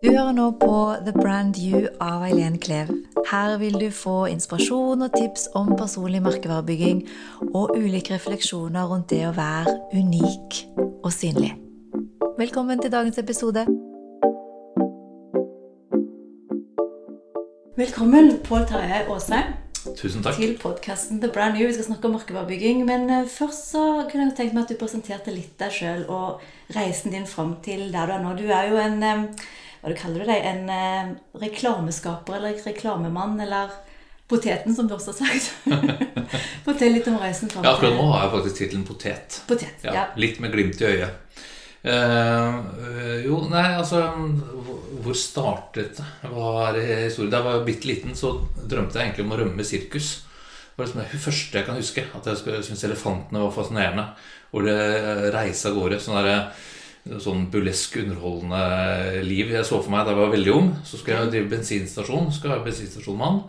[0.00, 2.88] Du hører nå på The Brand You av Eileen Klev.
[3.28, 7.02] Her vil du få inspirasjon og tips om personlig merkevarebygging
[7.50, 10.62] og ulike refleksjoner rundt det å være unik
[11.04, 11.52] og synlig.
[12.40, 13.66] Velkommen til dagens episode.
[17.76, 19.52] Velkommen, Pål Terje Aasheim,
[19.96, 20.40] Tusen takk.
[20.40, 21.66] til podkasten The Brand New.
[21.68, 22.86] Vi skal snakke om merkevarebygging.
[22.88, 26.40] Men eh, først så kunne jeg tenkt meg at du presenterte litt deg sjøl og
[26.76, 28.38] reisen din fram til der du er nå.
[28.40, 29.48] Du er jo en eh,
[29.80, 30.42] Hva du kaller du deg?
[30.44, 33.38] En eh, reklameskaper eller reklamemann?
[33.40, 33.70] Eller
[34.30, 35.52] poteten, som du også har sagt.
[36.66, 39.40] Fortell litt om reisen fram Ja, akkurat nå har jeg faktisk tittelen potet.
[39.48, 40.04] Potet, Ja, ja.
[40.20, 41.42] Litt med glimt i øyet.
[41.82, 44.04] Eh, øh, jo, nei, altså
[45.00, 46.04] hvor- startet det?
[46.28, 47.30] Hva er historien?
[47.32, 48.34] Da jeg var bitte liten, så
[48.68, 50.10] drømte jeg egentlig om å rømme sirkus.
[50.20, 52.04] Det var liksom det første jeg kan huske.
[52.14, 54.04] At jeg syntes elefantene var fascinerende.
[54.52, 54.76] Hvor det
[55.34, 55.98] reiste av gårde.
[56.04, 56.36] Sånn derre
[57.24, 60.70] sånn burlesk, underholdende liv jeg så for meg da jeg var veldig ung.
[60.84, 62.30] Så skulle jeg drive bensinstasjon.
[62.34, 63.42] Skulle være bensinstasjonmann.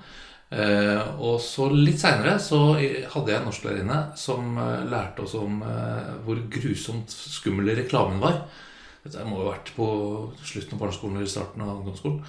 [0.52, 5.61] Uh, og så litt seinere så hadde jeg en norsklærerinne som uh, lærte oss om
[5.63, 8.41] uh, hvor grusomt skummel reklamen var.
[9.05, 9.88] Dette må jo ha vært på
[10.44, 12.19] slutten av barneskolen eller starten av ungdomsskolen.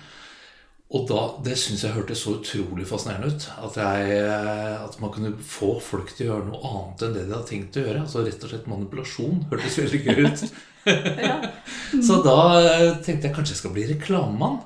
[0.93, 3.47] Og da, Det syns jeg hørtes så utrolig fascinerende ut.
[3.65, 7.23] At, jeg, eh, at man kunne få folk til å gjøre noe annet enn det
[7.29, 8.03] de hadde tenkt å gjøre.
[8.05, 10.45] Altså Rett og slett manipulasjon hørtes veldig gøy ut.
[12.09, 14.61] Så da eh, tenkte jeg kanskje jeg skal bli reklamemann.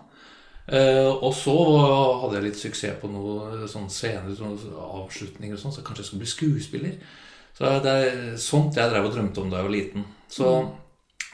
[0.66, 5.74] Uh, og så hadde jeg litt suksess på noen sånn scener, sånne avslutninger og sånn,
[5.76, 6.96] så kanskje jeg skulle bli skuespiller.
[7.54, 10.08] Så det er sånt jeg drev og drømte om da jeg var liten.
[10.26, 10.48] Så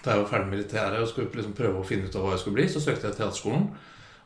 [0.04, 2.34] da jeg var ferdig med militæret og skulle liksom prøve å finne ut av hva
[2.34, 3.64] jeg skulle bli, så søkte jeg Teaterskolen.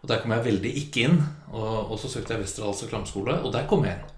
[0.07, 1.17] Og der kom jeg veldig ikke inn.
[1.51, 4.13] Og, og så søkte jeg Westerdals reklameskole, og der kom jeg inn.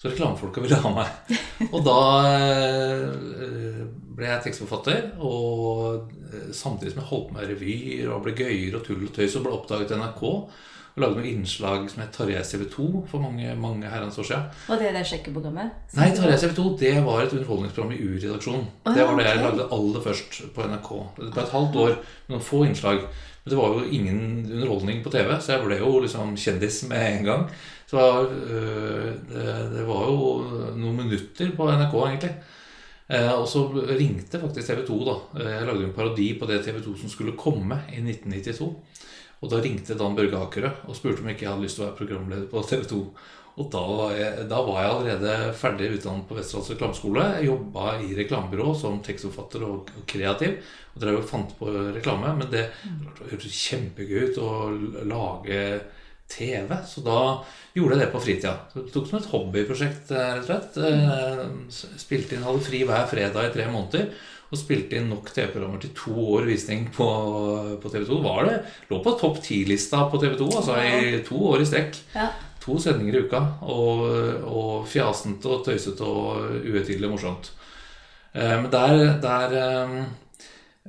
[0.00, 1.34] Så reklamefolka ville ha meg.
[1.74, 1.98] Og da
[2.64, 3.82] eh,
[4.16, 5.10] ble jeg tekstforfatter.
[5.20, 9.12] Og eh, samtidig som jeg holdt på med revyer og ble gøyere og tull og
[9.14, 10.22] tøy, så ble oppdaget i NRK.
[10.94, 14.48] Og lagde noen innslag som het Tarjei CV2 for mange, mange herrens år siden.
[14.70, 15.76] Og det der sjekkeprogrammet?
[15.98, 18.66] Nei, Tarjei CV2 det var et underholdningsprogram i U-redaksjonen.
[18.86, 20.90] Ah, Det var det jeg lagde aller først på NRK.
[21.20, 23.06] Det ble et halvt år med noen få innslag.
[23.44, 27.04] Men det var jo ingen underholdning på TV, så jeg ble jo liksom kjendis med
[27.10, 27.42] en gang.
[27.90, 32.32] Så øh, det, det var jo noen minutter på NRK, egentlig.
[33.12, 33.66] Eh, og så
[33.98, 35.16] ringte faktisk TV 2, da.
[35.42, 38.70] Eh, Jeg lagde en parodi på det TV 2 som skulle komme i 1992.
[39.44, 41.90] Og da ringte Dan Børge Akerø og spurte om ikke jeg hadde lyst til å
[41.90, 43.00] være programleder på TV 2.
[43.54, 47.26] Og da var jeg, da var jeg allerede ferdig utdannet på Vesterålens reklameskole.
[47.36, 50.56] Jeg jobba i reklamebyrå som tekstforfatter og, og kreativ.
[50.94, 52.32] Og drev og fant på reklame.
[52.40, 52.64] Men det
[53.30, 54.50] hørtes kjempegøy ut å
[55.06, 55.60] lage
[56.34, 56.74] TV.
[56.88, 57.18] Så da
[57.76, 58.54] gjorde jeg det på fritida.
[58.74, 60.78] Det tok som et hobbyprosjekt, eh, rett og slett.
[60.82, 64.08] Eh, Spilte inn, hadde fri hver fredag i tre måneder.
[64.50, 67.06] Og spilte inn nok TV-programmer til to år visning på,
[67.82, 68.18] på TV 2.
[68.22, 68.58] Var det,
[68.90, 71.98] lå på topp ti-lista på TV 2 altså i to år i strekk.
[72.14, 72.28] Ja.
[72.64, 73.40] To sendinger i uka.
[73.68, 74.04] Og,
[74.48, 77.50] og fjasent og tøysete og uhøytidelig morsomt.
[78.32, 79.98] Eh, men der, der eh,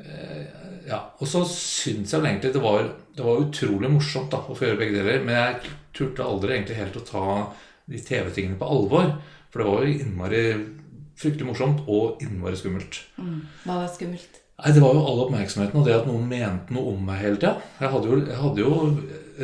[0.01, 0.45] eh,
[0.85, 1.01] Ja.
[1.19, 4.67] Og så syns jeg vel egentlig det var, det var utrolig morsomt da, å få
[4.67, 5.23] gjøre begge deler.
[5.25, 7.27] Men jeg turte aldri egentlig helt å ta
[7.89, 9.15] de TV-tingene på alvor.
[9.49, 10.45] For det var jo innmari
[11.15, 12.99] fryktelig morsomt og innmari skummelt.
[13.17, 13.39] Mm.
[13.63, 14.41] Hva var skummelt?
[14.55, 17.39] Nei, Det var jo all oppmerksomheten og det at noen mente noe om meg hele
[17.39, 17.57] tida.
[17.81, 18.73] Jeg hadde jo, jeg hadde jo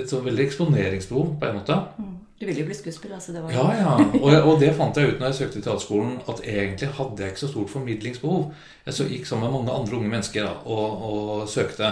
[0.02, 1.78] et så veldig eksponeringsbehov på en måte.
[1.98, 2.14] Mm.
[2.42, 3.90] Du ville jo bli skuespiller, altså det var Ja, ja.
[4.24, 7.44] Og, og det fant jeg ut når jeg søkte teaterskolen, at egentlig hadde jeg ikke
[7.44, 8.48] så stort formidlingsbehov.
[8.88, 11.92] Jeg så gikk sammen med mange andre unge mennesker da, og, og søkte.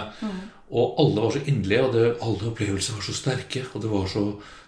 [0.74, 3.62] Og alle var så inderlige, og det, alle opplevelser var så sterke.
[3.74, 4.24] Og det, var så,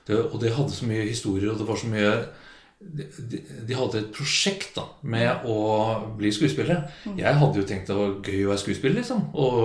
[0.07, 2.15] det, og det hadde så mye historier, og det var så mye
[2.83, 5.59] de, de, de hadde et prosjekt da, med å
[6.19, 6.79] bli skuespillere.
[7.19, 9.29] Jeg hadde jo tenkt det var gøy å være skuespiller, liksom.
[9.35, 9.61] Og,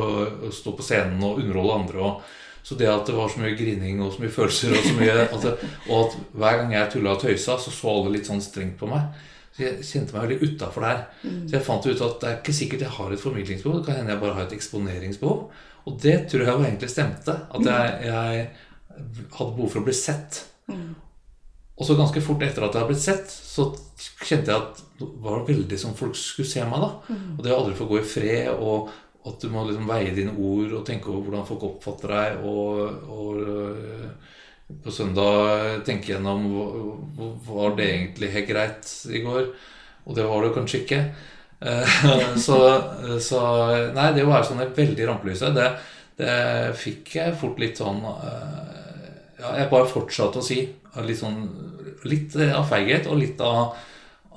[0.49, 2.09] og stå på scenen og underholde andre.
[2.09, 4.95] og så det at det var så mye grining og så mye følelser, og så
[4.97, 5.53] mye at det,
[5.87, 8.89] og at hver gang jeg tulla og tøysa, så så alle litt sånn strengt på
[8.91, 9.07] meg.
[9.55, 10.99] Så jeg kjente meg veldig utafor der.
[11.23, 13.79] Så jeg fant ut at det er ikke sikkert jeg har et formidlingsbehov.
[13.79, 15.39] Det kan hende jeg bare har et eksponeringsbehov.
[15.87, 17.37] Og det tror jeg jo egentlig stemte.
[17.55, 18.43] At jeg, jeg
[19.37, 20.43] hadde behov for å bli sett.
[21.77, 23.69] Og så ganske fort etter at jeg hadde blitt sett, så
[24.27, 26.83] kjente jeg at det var veldig som folk skulle se meg.
[26.83, 27.17] da.
[27.37, 28.91] Og det å aldri få gå i fred, og
[29.27, 32.43] at du må liksom veie dine ord og tenke over hvordan folk oppfatter deg.
[32.47, 34.35] Og, og øh,
[34.83, 36.47] på søndag tenke gjennom
[37.47, 39.49] Var det egentlig helt greit i går?
[40.07, 41.01] Og det var det kanskje ikke.
[41.59, 41.99] Eh,
[42.45, 42.57] så,
[43.23, 43.41] så
[43.95, 45.69] Nei, det å være sånn veldig rampelyset, det,
[46.19, 46.33] det
[46.77, 48.65] fikk jeg fort litt sånn eh,
[49.41, 50.63] Ja, jeg bare fortsatte å si.
[51.03, 51.43] Litt sånn
[52.07, 53.75] Litt av feighet og litt av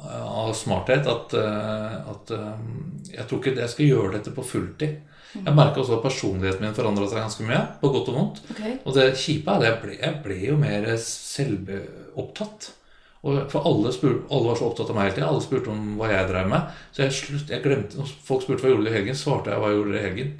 [0.08, 2.66] av smarthet at, eh, at eh,
[3.12, 4.98] jeg tror ikke jeg skal gjøre dette på fulltid.
[5.30, 8.42] Jeg merka også at personligheten min forandra seg ganske mye, på godt og vondt.
[8.50, 8.78] Okay.
[8.82, 12.72] Og det kjipe er at jeg ble, jeg ble jo mer selvopptatt.
[13.20, 15.28] Og for alle, spur, alle var så opptatt av meg hele tiden.
[15.28, 16.78] Alle spurte om hva jeg drev med.
[16.90, 19.62] Så jeg, slutt, jeg glemte, når folk spurte hva jeg gjorde i helgen, svarte jeg
[19.62, 20.32] hva jeg gjorde i helgen.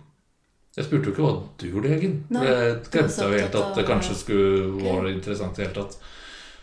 [0.79, 2.17] Jeg spurte jo ikke hva du gjorde i helgen.
[2.33, 6.11] Nei, jeg glemte jo helt at det kanskje skulle være interessant i det hele tatt.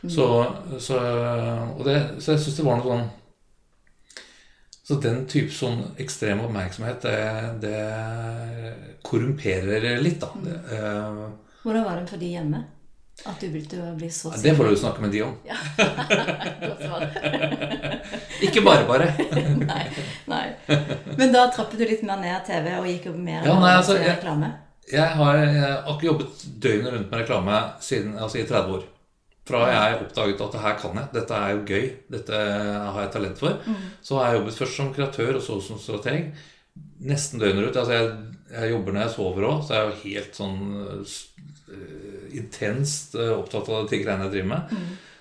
[0.06, 0.46] Så,
[0.80, 0.98] så,
[1.74, 3.06] og det, så jeg syns det var noe sånn
[4.88, 7.20] Så den type sånn ekstrem oppmerksomhet, det,
[7.66, 7.82] det
[9.04, 10.30] korrumperer litt, da.
[10.46, 11.26] Det, uh,
[11.64, 12.60] Hvordan var det for de hjemme?
[13.26, 13.52] At du å
[13.98, 15.34] bli så det får du snakke med de om.
[15.48, 15.56] Ja.
[18.46, 19.08] Ikke bare, bare.
[19.72, 19.84] nei,
[20.30, 20.46] nei.
[21.18, 23.98] Men da trappet du litt mer ned TV og gikk jo mer Ja, nei, altså,
[23.98, 24.54] til jeg- reklame?
[24.88, 28.86] Jeg har, jeg har ikke jobbet døgnet rundt med reklame siden, altså i 30 år.
[29.48, 33.12] Fra jeg oppdaget at det her kan jeg, dette er jo gøy, dette har jeg
[33.14, 33.60] talent for.
[34.04, 36.32] Så har jeg jobbet først som kreatør og så som strateg.
[37.08, 37.80] Nesten døgnet rundt.
[37.80, 38.10] Altså jeg,
[38.52, 43.38] jeg jobber når jeg sover òg, så jeg er jo helt sånn uh, intenst uh,
[43.38, 44.76] opptatt av de greiene jeg driver med.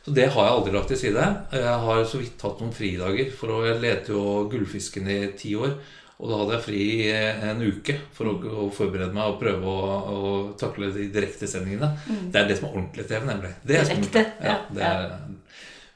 [0.07, 1.23] Så det har jeg aldri lagt til side.
[1.51, 3.31] Jeg har så vidt hatt noen fridager.
[3.35, 5.73] For å, jeg lette jo Gullfisken i ti år.
[6.17, 10.29] Og da hadde jeg fri en uke for å, forberede meg og prøve å, å
[10.57, 11.91] takle de direktesendingene.
[12.33, 13.51] Det er det som er ordentlig TV, nemlig.
[13.61, 13.91] Det er.
[13.91, 15.13] Direkte, ja, det er,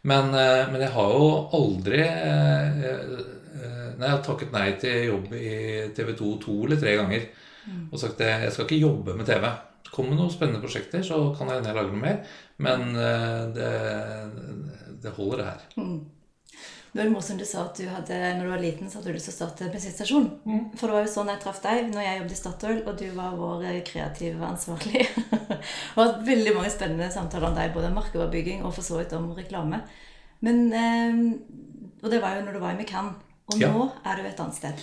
[0.02, 1.26] men, eh, men jeg har jo
[1.58, 3.26] aldri eh, eh,
[4.00, 5.49] Nei, jeg har takket nei til jobb i
[5.93, 7.26] TV 2 to eller tre ganger.
[7.93, 9.44] Og sagt at jeg skal ikke jobbe med TV.
[9.90, 12.22] Kommer det noen spennende prosjekter, så kan jeg lage noe mer.
[12.64, 13.69] Men eh, det,
[15.05, 15.69] det holder, det her.
[16.92, 19.14] Det var morsomt du sa at du hadde, når du var liten, så hadde du
[19.14, 20.25] lyst til å starte bensinstasjon.
[20.42, 20.62] Mm.
[20.75, 23.04] For det var jo sånn jeg traff deg når jeg jobbet i Statoil, og du
[23.14, 25.04] var vår eh, kreative ansvarlig.
[25.94, 29.14] og hatt veldig mange spennende samtaler om deg, både om markedsbygging og for så vidt
[29.14, 29.78] om reklame.
[30.42, 31.22] Men, eh,
[32.02, 33.14] Og det var jo når du var i McCann.
[33.52, 33.69] Og Ja.
[33.70, 34.82] nå er du et annet sted.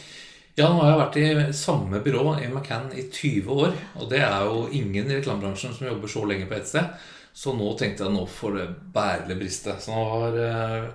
[0.58, 1.18] Ja, nå har jeg vært
[1.50, 3.74] i samme byrå i McCann i 20 år.
[4.00, 6.88] Og det er jo ingen i reklamebransjen som jobber så lenge på ett sted.
[7.34, 9.76] Så nå tenkte jeg nå får det bære eller briste.
[9.82, 10.90] Så nå har eh,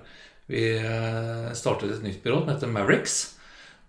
[0.51, 3.21] vi eh, startet et nytt byrå som heter Mavericks.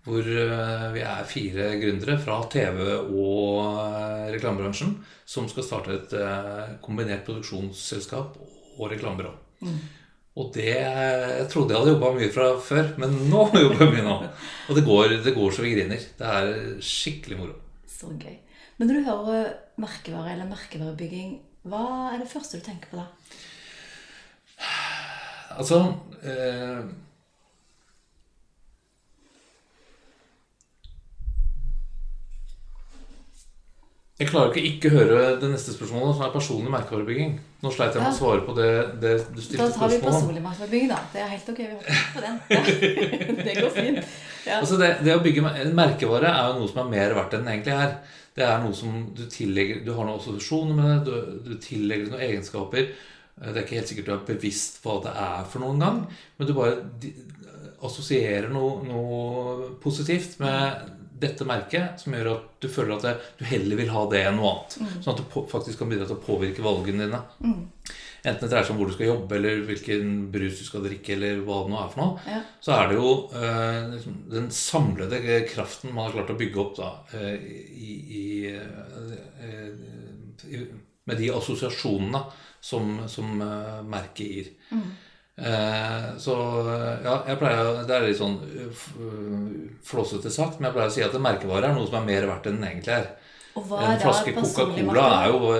[0.05, 6.15] Hvor eh, vi er fire gründere fra TV- og eh, reklamebransjen som skal starte et
[6.85, 8.37] kombinert produksjonsselskap
[8.77, 9.33] og reklamebyrå.
[10.35, 14.05] Og det Jeg trodde jeg hadde jobba mye fra før, men nå jobber jeg mye
[14.05, 14.15] nå.
[14.69, 16.07] Og det går, det går så vi griner.
[16.19, 16.51] Det er
[16.83, 17.55] skikkelig moro.
[17.89, 18.35] Så gøy.
[18.77, 21.37] Men når du hører merkevare eller merkevarebygging,
[21.71, 23.07] hva er det første du tenker på da?
[25.55, 25.81] Altså
[26.23, 26.83] eh,
[34.15, 37.33] Jeg klarer ikke ikke høre det neste spørsmålet, som er personlig merkevarebygging.
[37.65, 38.67] Nå sleit jeg med å svare på det,
[39.01, 40.99] det du Da tar vi personlig merkevarebygging, da.
[41.11, 41.59] Det er helt ok.
[41.59, 42.37] Vi hopper på den.
[42.55, 42.61] Ja.
[43.49, 44.13] Det går fint.
[44.45, 44.61] Ja.
[44.61, 45.43] Altså det, det å bygge
[45.75, 47.97] merkevare er jo noe som er mer verdt enn den egentlig er.
[48.35, 52.13] Det er noe som du tillegger Du har noen assosiasjoner med det, du, du tillegger
[52.13, 52.87] noen egenskaper.
[53.41, 56.03] Eh, Det er ikke helt sikkert du er bevisst hva det er for noen gang,
[56.37, 56.77] men du bare
[57.85, 63.45] assosierer noe, noe positivt med dette merket som gjør at du føler at det, du
[63.47, 64.73] heller vil ha det enn noe annet.
[65.03, 67.21] Sånn at du faktisk kan bidra til å påvirke valgene dine.
[68.25, 71.13] Enten det dreier seg om hvor du skal jobbe, eller hvilken brus du skal drikke,
[71.13, 72.39] eller hva det nå er for noe Ja.
[72.67, 75.19] så er det jo eh, liksom den samlede
[75.51, 78.25] kraften man har klart å bygge opp da, eh, i, i,
[79.45, 79.69] eh,
[80.51, 80.65] i,
[81.05, 82.23] med de assosiasjonene
[82.65, 84.47] som, som eh, merket gir.
[85.35, 86.33] Eh, så
[87.03, 88.69] ja, jeg pleier Det er litt sånn eh,
[89.03, 92.07] eh, flåsete sagt, men jeg pleier å si at en merkevare er noe som er
[92.07, 93.09] mer verdt enn den egentlig er.
[93.55, 95.51] En flaske Coca-Cola er jo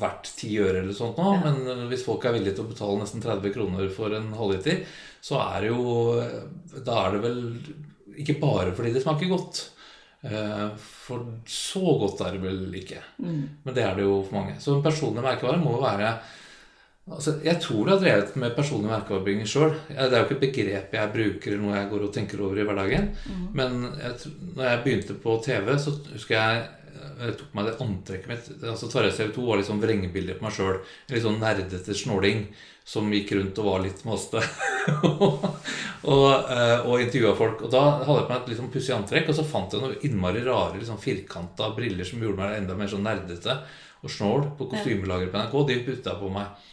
[0.00, 1.40] verdt 10 øre eller sånt nå, Ja.
[1.44, 4.80] men hvis folk er villige til å betale nesten 30 kroner for en halvliter,
[5.24, 5.82] så er det jo
[6.86, 7.42] Da er det vel
[8.24, 9.60] ikke bare fordi det smaker godt.
[10.24, 13.00] Eh, For så godt er det vel ikke.
[13.20, 13.42] Mm.
[13.64, 14.56] Men det er det jo for mange.
[14.60, 16.14] Så en personlig merkevare må jo være
[17.04, 19.74] Altså, jeg tror du har drevet med personlig merkevarebygging sjøl.
[19.90, 22.60] Det er jo ikke et begrep jeg bruker eller noe jeg går og tenker over
[22.60, 23.10] i hverdagen.
[23.56, 26.64] Men jeg, når jeg begynte på TV, så husker jeg
[27.14, 30.54] jeg tok meg det antrekket mitt altså Tarjei TV2 var litt sånn vrengebilde på meg
[30.56, 30.78] sjøl.
[30.80, 32.46] En litt sånn nerdete snåling
[32.88, 34.40] som gikk rundt og var litt maste.
[35.20, 35.44] og
[36.04, 36.50] og,
[36.88, 37.64] og intervjua folk.
[37.64, 40.06] Og da hadde jeg på meg et sånn pussig antrekk, og så fant jeg noen
[40.06, 43.58] innmari rare litt sånn firkanta briller som gjorde meg enda mer sånn nerdete
[44.04, 45.56] og snål på kostymelageret på NRK.
[45.70, 46.64] De putta jeg på meg.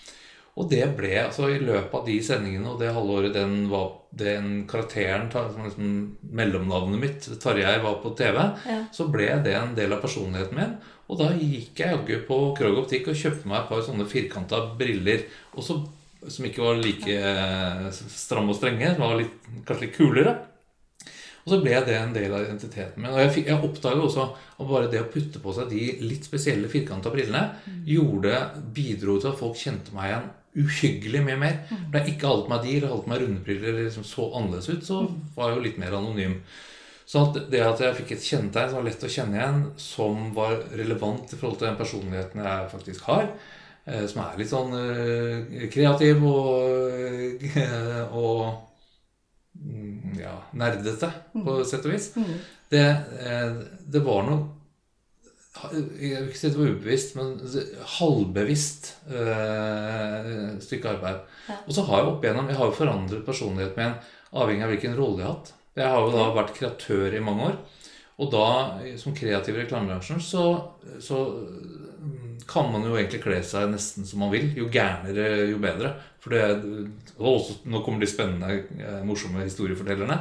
[0.60, 4.66] Og det ble, altså i løpet av de sendingene og det halvåret den var den
[4.68, 5.94] karakteren, som liksom
[6.36, 8.36] mellomnavnet mitt, Tarjei, var på TV,
[8.68, 8.82] Ja.
[8.92, 10.74] så ble det en del av personligheten min.
[11.08, 14.60] Og da gikk jeg jaggu på Krog Optikk og kjøpte meg et par sånne firkanta
[14.80, 15.24] briller.
[15.56, 15.80] Og så
[16.28, 18.92] som ikke var like eh, stramme og strenge.
[18.96, 19.34] Som var litt,
[19.66, 20.36] kanskje litt kulere.
[21.42, 23.10] Og så ble det en del av identiteten min.
[23.12, 24.28] Og jeg, fikk- jeg oppdaget også
[24.60, 27.48] at bare det å putte på seg de litt spesielle firkanta brillene
[27.88, 28.36] gjorde,
[28.76, 31.56] bidro til at folk kjente meg igjen uhyggelig mye mer.
[31.70, 34.28] For da jeg ikke alt med de, eller hadde på meg runde eller liksom så
[34.38, 35.00] annerledes ut, så
[35.36, 36.38] var jeg jo litt mer anonym.
[37.12, 40.30] Så at det at jeg fikk et kjennetegn som var lett å kjenne igjen, som
[40.36, 43.26] var relevant i forhold til den personligheten jeg faktisk har,
[43.84, 48.46] eh, som er litt sånn eh, kreativ og, eh, og
[49.60, 52.14] mm, ja, nerdete, på sett og vis,
[52.72, 52.86] det,
[53.92, 54.61] det var noe
[55.52, 57.32] jeg vil ikke si det var ubevisst, men
[57.98, 60.30] halvbevisst øh,
[60.64, 61.18] stykke arbeid.
[61.50, 61.58] Ja.
[61.66, 63.98] Og så har jeg opp igjennom, jeg har jo forandret personligheten min
[64.32, 65.54] avhengig av hvilken rolle jeg har hatt.
[65.76, 67.60] Jeg har jo da vært kreatør i mange år.
[68.22, 68.48] Og da,
[69.02, 70.46] som kreativ i reklamebransjen, så,
[71.04, 74.52] så mm, kan man jo egentlig kle seg nesten som man vil.
[74.56, 75.96] Jo gærnere, jo bedre.
[76.22, 76.44] For det,
[77.18, 80.20] og også, nå kommer de spennende, eh, morsomme historiefortellerne.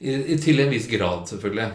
[0.00, 1.68] I, i, til en viss grad, selvfølgelig.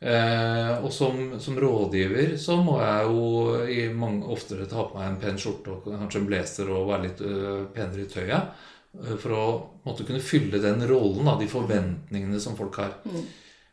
[0.00, 3.24] Eh, og som, som rådgiver så må jeg jo
[3.68, 7.04] i mange, oftere ta på meg en pen skjorte og kanskje en blazer og være
[7.04, 8.64] litt øh, penere i tøyet.
[8.96, 9.44] øh, For å
[9.84, 12.96] måtte kunne fylle den rollen, da, de forventningene som folk har.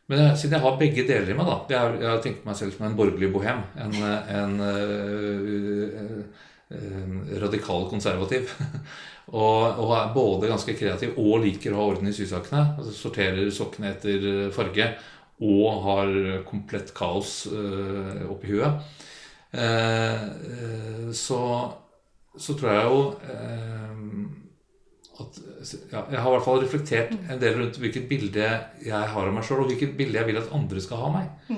[0.08, 2.60] Men jeg, siden jeg har begge deler i meg, da Jeg, jeg har tenkt meg
[2.60, 3.64] selv som en borgerlig bohem.
[3.80, 3.92] En,
[4.36, 6.22] en øh,
[7.40, 8.52] radikal konservativ.
[9.32, 12.74] og, og er både ganske kreativ og liker å ha orden i sysakene.
[12.76, 14.92] Altså sorterer sokkene etter farge
[15.38, 16.14] og har
[16.48, 18.82] komplett kaos eh, oppi huet.
[19.50, 21.72] Eh, eh, så,
[22.36, 22.98] så tror jeg jo
[23.32, 24.02] eh,
[25.18, 25.38] at
[25.88, 28.50] ja, Jeg har i hvert fall reflektert en del rundt hvilket bilde
[28.84, 31.16] jeg har av meg sjøl, og hvilket bilde jeg vil at andre skal ha av
[31.16, 31.56] meg.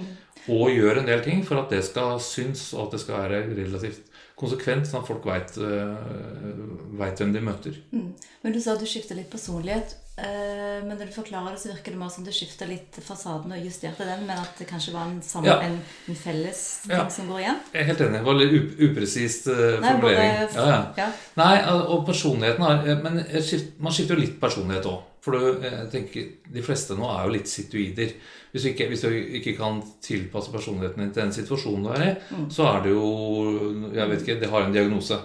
[0.51, 3.43] Og gjør en del ting for at det skal synes, og at det skal være
[3.59, 4.07] relativt
[4.41, 7.77] konsekvent, sånn at folk veit hvem de møter.
[7.93, 8.15] Mm.
[8.41, 9.99] Men du sa at du skifter litt personlighet.
[10.25, 13.53] Eh, Men når du forklarer det, så virker det mer som du skifter litt fasaden
[13.53, 15.59] og justerte den, men at det kanskje var en, sammen, Ja.
[15.67, 17.09] en, en felles ting Ja.
[17.09, 17.61] som går igjen?
[17.75, 18.13] Jeg er helt enig.
[18.21, 20.49] Det var litt upresist uh, Nei, formulering.
[20.55, 21.11] både- Ja.
[21.37, 21.55] Nei,
[21.95, 25.03] og personligheten har eh, Men jeg skift, man skifter jo litt personlighet òg.
[25.21, 28.13] For du, jeg tenker, de fleste nå er jo litt situider.
[28.53, 29.09] Hvis du, ikke, hvis du
[29.39, 32.15] ikke kan tilpasse personligheten din til den situasjonen du er i,
[32.51, 35.19] så er det jo Jeg vet ikke, det har en diagnose.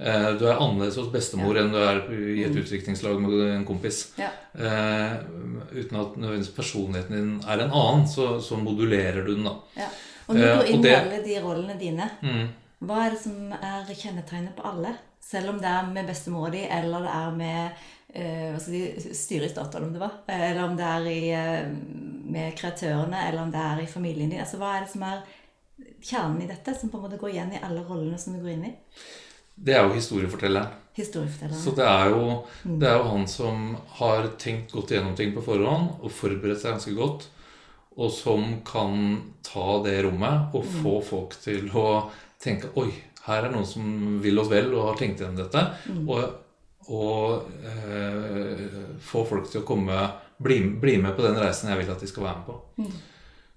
[0.00, 4.12] Eh, Du er annerledes hos bestemor enn du er i et utviklingslag med en kompis.
[4.22, 4.30] Ja.
[4.54, 5.18] Eh,
[5.82, 9.56] uten at nødvendigvis personligheten din er en annen, så, så modulerer du den, da.
[9.76, 9.90] Ja.
[10.28, 12.48] Og når du Eh, går inn i alle de rollene dine, Mm.
[12.86, 14.94] hva er det som er kjennetegnet på alle?
[15.30, 17.82] Selv om det er med bestemora di, eller det er med
[18.14, 21.20] eh, hva skal si, styret i Statoil, om det var, eller om det er i,
[21.38, 21.68] eh,
[22.34, 24.42] med kreatørene, eller om det er i familien din.
[24.42, 25.22] Altså, hva er det som er
[26.02, 28.54] kjernen i dette, som på en måte går igjen i alle rollene som du går
[28.56, 28.72] inn i?
[29.60, 30.78] Det er jo historiefortelleren.
[30.96, 31.62] historiefortelleren.
[31.62, 35.44] Så det er, jo, det er jo han som har tenkt godt igjennom ting på
[35.44, 37.28] forhånd og forberedt seg ganske godt,
[38.00, 41.86] og som kan ta det rommet og få folk til å
[42.40, 42.88] tenke Oi,
[43.30, 45.62] her er noen som vil oss vel og har tenkt gjennom dette.
[46.06, 48.66] Og, og eh,
[49.04, 50.02] få folk til å komme
[50.40, 52.92] bli, bli med på den reisen jeg vil at de skal være med på.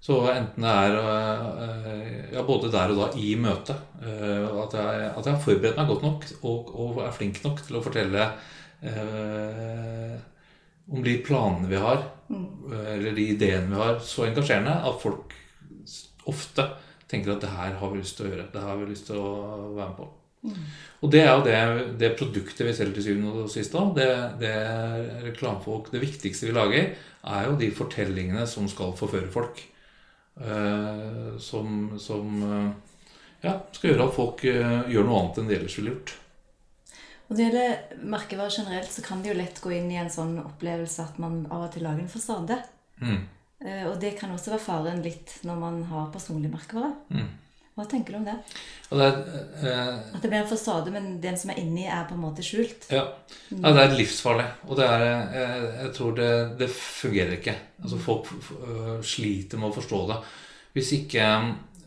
[0.04, 5.06] Så enten det er eh, ja, både der og da i møtet eh, at, jeg,
[5.08, 8.26] at jeg har forberedt meg godt nok og, og er flink nok til å fortelle
[8.84, 10.18] eh,
[10.92, 12.48] om de planene vi har, mm.
[12.98, 15.32] eller de ideene vi har, så engasjerende at folk
[16.28, 16.66] ofte
[17.10, 18.50] tenker at det her har vi lyst til å gjøre.
[18.52, 19.32] Det har vi lyst til å
[19.76, 20.10] være med på.
[21.00, 21.58] Og det er jo det,
[22.00, 23.94] det produktet vi selger til syvende og sist òg.
[23.96, 24.08] Det,
[24.42, 24.56] det
[25.24, 26.90] reklamefolk Det viktigste vi lager,
[27.24, 29.62] er jo de fortellingene som skal forføre folk.
[30.34, 32.70] Eh, som som eh,
[33.44, 36.14] ja, skal gjøre at folk eh, gjør noe annet enn de ellers ville gjort.
[37.24, 40.36] Og det gjelder merkevarer generelt, så kan det jo lett gå inn i en sånn
[40.42, 42.58] opplevelse at man av og til lager en fasade.
[43.00, 43.22] Mm.
[43.62, 46.92] Eh, Og det kan også være faren litt når man har personlig merkevare.
[47.14, 47.32] Mm.
[47.74, 48.36] Hva tenker du om det?
[48.86, 49.16] Det er,
[49.66, 52.44] eh, At det blir en fasade, men den som er inni, er på en måte
[52.46, 52.86] skjult.
[52.90, 53.02] Ja.
[53.50, 54.46] ja, det er livsfarlig.
[54.68, 57.56] Og det er Jeg, jeg tror det, det fungerer ikke.
[57.82, 60.20] Altså Folk øh, sliter med å forstå det.
[60.74, 61.24] Hvis ikke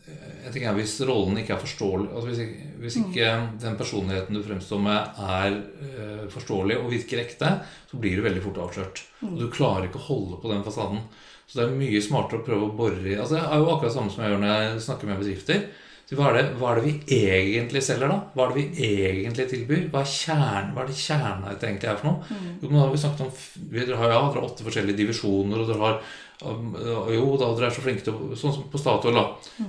[0.08, 3.26] jeg tenker Hvis rollen ikke er forståelig altså hvis, ikke, hvis ikke
[3.60, 7.50] den personligheten du fremstår med, er forståelig og virker ekte,
[7.90, 9.02] så blir du veldig fort avslørt.
[9.28, 11.02] Og du klarer ikke å holde på den fasaden.
[11.48, 13.94] Så det er mye smartere å prøve å bore i altså Det er jo akkurat
[13.94, 15.62] samme som jeg gjør når jeg snakker med bedrifter.
[16.08, 18.18] Så hva, er det, hva er det vi egentlig selger, da?
[18.32, 19.82] Hva er det vi egentlig tilbyr?
[19.92, 22.38] Hva er kjern, hva er det kjernen egentlig er for noe?
[22.62, 23.32] Jo, men da har vi snakket om
[23.72, 26.00] vi- Dere har, ja, dere har åtte forskjellige divisjoner, og dere har
[26.38, 29.24] Jo da, dere er så flinke til Sånn som på Statoil, da.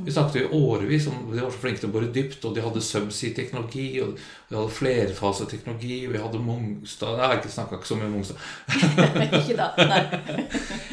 [0.05, 2.61] Vi snakket i årevis om de var så flinke til å bore dypt, og de
[2.61, 4.19] hadde subsea-teknologi, og
[4.51, 8.45] de hadde flerfaseteknologi, vi hadde Mongstad Nei, jeg snakka ikke så mye om Mongstad.
[9.39, 9.71] ikke da.
[9.89, 10.03] Nei.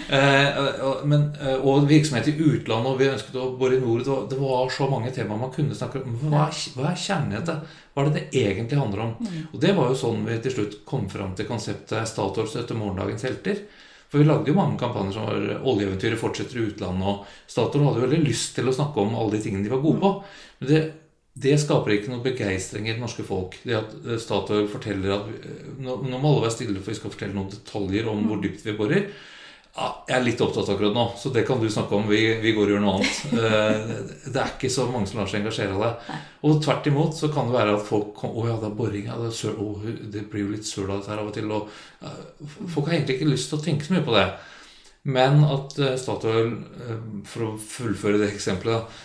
[0.07, 0.59] Eh,
[1.11, 4.05] men, eh, og virksomhet i utlandet, og vi ønsket å bore i nord.
[4.05, 6.15] Det var, det var så mange temaer man kunne snakke om.
[6.21, 7.57] Hva er, hva er kjernen i dette?
[7.91, 9.17] Hva er det det egentlig handler om?
[9.51, 13.27] Og det var jo sånn vi til slutt kom fram til konseptet Statoil støtter morgendagens
[13.27, 13.65] helter.
[14.11, 18.01] For vi lagde jo mange kampanjer som var 'Oljeeventyret fortsetter i utlandet', og Statoil hadde
[18.01, 20.13] jo veldig lyst til å snakke om alle de tingene de var gode på.
[20.61, 20.83] Men det,
[21.37, 23.59] det skaper ikke noe begeistring i det norske folk.
[23.67, 27.01] Det at eh, Statoil forteller at eh, Nå, nå må alle være stille, for vi
[27.01, 29.11] skal fortelle noen detaljer om hvor dypt vi borer.
[29.77, 32.07] Ja, jeg er litt opptatt akkurat nå, så det kan du snakke om.
[32.09, 33.19] Vi, vi går og gjør noe annet.
[33.37, 36.17] Eh, Det er ikke så mange som lar seg engasjere av det.
[36.49, 39.11] Og tvert imot så kan det være at folk kom, Å ja, det er boring.
[39.11, 39.75] Ja, det, er søl, å,
[40.15, 41.53] det blir jo litt søl av dette her av og til.
[41.53, 41.69] Og,
[42.73, 44.25] folk har egentlig ikke lyst til å tenke så mye på det.
[45.17, 46.51] Men at eh, Statoil,
[46.87, 48.97] eh, for å fullføre det eksempelet,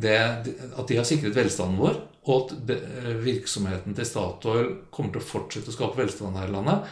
[0.00, 2.70] det, at de har sikret velstanden vår, og at
[3.20, 6.86] virksomheten til Statoil kommer til å fortsette å skape velstand her i landet,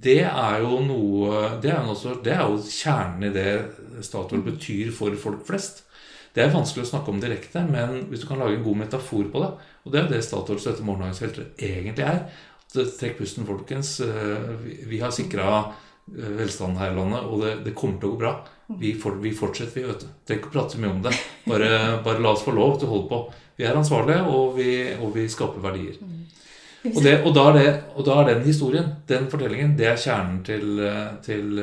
[0.00, 4.40] det er jo noe Det er jo, også, det er jo kjernen i det Statoil
[4.42, 5.82] betyr for folk flest.
[6.32, 9.26] Det er vanskelig å snakke om direkte, men hvis du kan lage en god metafor
[9.30, 9.50] på det
[9.84, 12.22] Og det er jo det Statoil dette morgendagens helter egentlig er.
[12.24, 14.00] At, eh, Trekk pusten, folkens.
[14.00, 15.72] Eh, vi- Vi har sikra
[16.08, 18.32] velstanden her i landet, og det, det kommer til å gå bra.
[18.78, 20.06] Vi, for, vi fortsetter, vi, vet du.
[20.26, 21.12] Trenger ikke å prate så mye om det.
[21.46, 23.20] Bare, bare la oss få lov til å holde på.
[23.58, 25.98] Vi er ansvarlige, og vi, og vi skaper verdier.
[26.90, 30.00] Og, det, og, da er det, og da er den historien, den fortellingen, det er
[30.02, 30.80] kjernen til,
[31.22, 31.60] til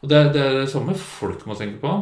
[0.00, 1.92] Og det, er- det er det samme folk må tenke på.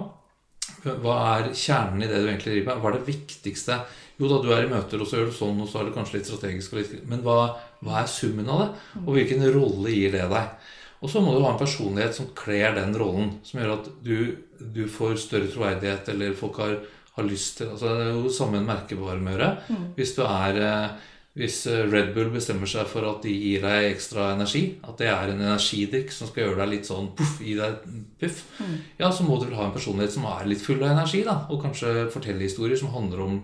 [1.02, 2.82] Hva er kjernen i det du egentlig driver med?
[2.82, 3.78] Hva er det viktigste?
[4.20, 5.94] Jo da, du er i møter, og så gjør du sånn, og så er det
[5.96, 6.76] kanskje litt strategisk.
[6.78, 7.38] Litt, men hva,
[7.84, 8.68] hva er summen av det?
[9.02, 10.72] Og hvilken rolle gir det deg?
[11.04, 13.34] Og så må du ha en personlighet som kler den rollen.
[13.44, 14.14] Som gjør at du,
[14.60, 16.78] du får større troverdighet, eller folk har,
[17.18, 18.94] har lyst til altså Det er jo samme en med
[19.26, 19.50] må gjøre.
[19.98, 23.90] Hvis du er eh, hvis eh, Red Bull bestemmer seg for at de gir deg
[23.90, 27.58] ekstra energi, at det er en energidrikk som skal gjøre deg litt sånn puff, gi
[27.58, 27.82] deg
[28.20, 30.94] puff, puff, ja, så må du vel ha en personlighet som er litt full av
[30.94, 31.42] energi, da.
[31.52, 33.36] Og kanskje fortelle historier som handler om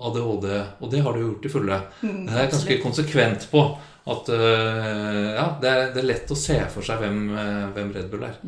[0.00, 0.50] ADHD.
[0.80, 1.78] Og det har du gjort til fulle.
[2.00, 3.64] Det er jeg ganske konsekvent på.
[4.10, 7.90] At eh, ja, det er, det er lett å se for seg hvem, eh, hvem
[7.94, 8.38] Red Bull er.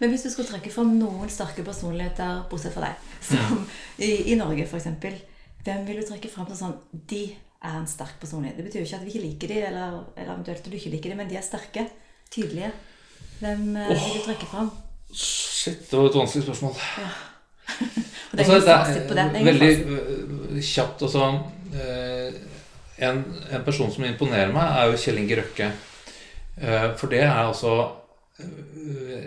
[0.00, 3.60] Men hvis du skulle trekke fram noen sterke personligheter, bortsett fra deg, som
[3.96, 4.88] i, i Norge f.eks.,
[5.66, 7.24] hvem vil du trekke fram som sånn De
[7.66, 8.58] er en sterk personlighet.
[8.58, 10.92] Det betyr jo ikke at vi ikke liker de, eller, eller eventuelt at du ikke
[10.96, 11.86] liker de, men de er sterke.
[12.30, 12.72] Tydelige.
[13.40, 14.70] Hvem oh, vil du trekke fram?
[15.12, 16.78] Shit, det var et vanskelig spørsmål.
[18.32, 19.24] Og det er Altså, det, på det.
[19.32, 21.26] det er veldig øh, kjapt altså,
[21.74, 22.32] øh,
[23.08, 25.70] en, en person som imponerer meg, er jo Kjell Inge Røkke.
[26.56, 27.72] Eh, For det er altså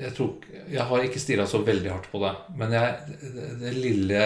[0.02, 2.32] Jeg tror Jeg har ikke stirra så veldig hardt på det.
[2.58, 4.24] Men jeg, det, det lille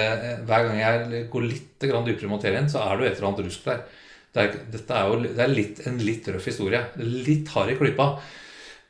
[0.47, 3.29] Hver gang jeg går litt grann dypere i materien, så er det jo et eller
[3.29, 3.83] annet rusk der.
[4.33, 6.81] Det er, dette er jo det er litt, en litt røff historie.
[6.97, 8.07] Litt hard i klypa.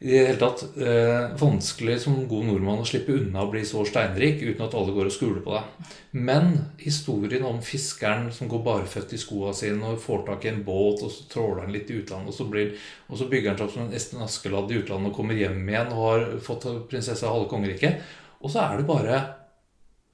[0.03, 3.85] I det hele tatt eh, vanskelig som god nordmann å slippe unna å bli så
[3.87, 5.93] steinrik uten at alle går og skuler på deg.
[6.27, 6.49] Men
[6.81, 11.05] historien om fiskeren som går barføtt i skoa sine og får tak i en båt,
[11.07, 12.75] og så tråler han litt i utlandet, og så, blir,
[13.07, 15.63] og så bygger han seg opp som en Esten Askeladd i utlandet og kommer hjem
[15.71, 18.03] igjen og har fått prinsesse av halve kongeriket.
[18.43, 19.21] Og så er det bare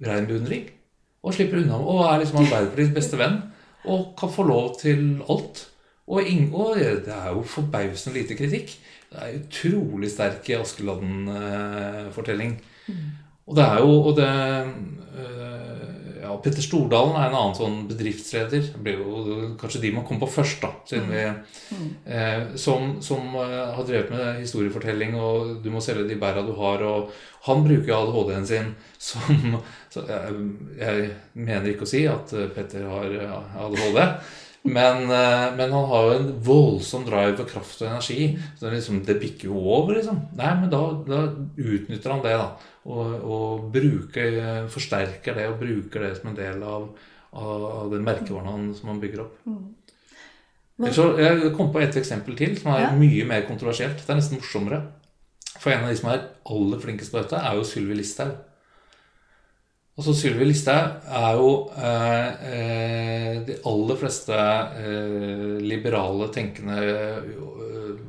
[0.06, 0.70] rein beundring.
[1.26, 3.42] Og slipper unna og er liksom Arbeiderpartiets beste venn.
[3.86, 5.68] Og kan få lov til alt.
[6.08, 6.54] Og, ing-
[7.06, 8.74] det er jo forbausende lite kritikk.
[9.10, 12.58] Det er utrolig sterk Askeladden-fortelling.
[13.48, 14.30] Og det er jo og det,
[15.20, 15.69] øh,
[16.30, 18.68] ja, Petter Stordalen er en annen sånn bedriftsleder.
[18.76, 20.70] Det blir jo kanskje de man kom på først, da.
[20.90, 21.24] Siden vi,
[22.06, 26.54] eh, som som eh, har drevet med historiefortelling, og du må selge de bæra du
[26.60, 26.86] har.
[26.86, 27.10] Og
[27.48, 28.76] han bruker ADHD-en sin
[29.10, 29.58] som
[29.90, 30.44] så jeg,
[30.78, 34.06] jeg mener ikke å si at eh, Petter har eh, ADHD.
[34.62, 38.34] Men, eh, men han har jo en voldsom drive og kraft og energi.
[38.58, 40.20] Så det, liksom, det bikker jo over, liksom.
[40.38, 41.22] Nei, men da, da
[41.56, 42.76] utnytter han det, da.
[42.90, 44.40] Og, og bruker,
[44.74, 46.88] forsterker det og bruker det som en del av,
[47.38, 49.36] av, den merkevaren han, som han bygger opp.
[49.46, 52.92] Men, Så jeg kom på et eksempel til som er Ja.
[52.96, 54.00] mye mer kontroversielt.
[54.02, 54.82] Det er nesten morsommere.
[55.60, 58.32] For en av de som er aller flinkest på dette, er jo Sylvi Listhaug.
[60.00, 68.06] Altså Sylvi Listhaug er jo eh, eh, de aller fleste eh, liberale, tenkende eh,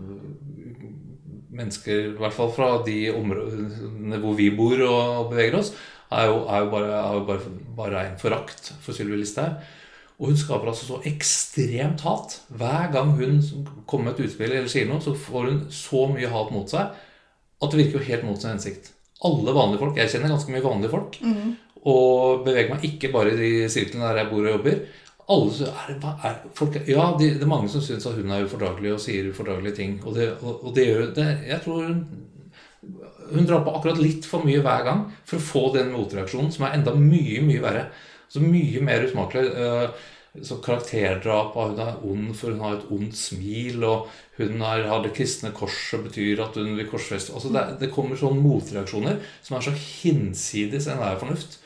[1.54, 5.72] mennesker, i hvert fall fra de områdene hvor vi bor og beveger oss,
[6.10, 9.60] er jo, er jo bare, er jo bare, bare en forakt for Sylvi Listhaug.
[10.20, 12.34] Og hun skaper altså så ekstremt hat.
[12.52, 13.38] Hver gang hun
[13.88, 16.90] kommer med et utspill eller sier noe, så får hun så mye hat mot seg
[17.60, 18.92] at det virker jo helt mot sin hensikt.
[19.24, 19.96] alle vanlige folk.
[20.00, 21.16] Jeg kjenner ganske mye vanlige folk.
[21.90, 24.78] Og beveger meg ikke bare i de sirklene der jeg bor og jobber.
[25.30, 28.94] Alle, er, er, folk, ja, de, det er mange som syns at hun er ufordragelig
[28.96, 29.96] og sier ufordragelige ting.
[30.04, 32.00] Og det, og, og det gjør det Jeg tror hun,
[33.30, 36.66] hun drar på akkurat litt for mye hver gang for å få den motreaksjonen, som
[36.66, 37.84] er enda mye, mye verre.
[38.30, 39.52] Så mye mer usmakelig.
[39.54, 40.08] eh,
[40.40, 44.04] Så karakterdrap, av hun er ond for hun har et ondt smil, og
[44.38, 48.14] hun er, har det kristne korset, betyr at hun vil korsfeste altså det, det kommer
[48.20, 51.58] sånne motreaksjoner som er så hinsides enhver fornuft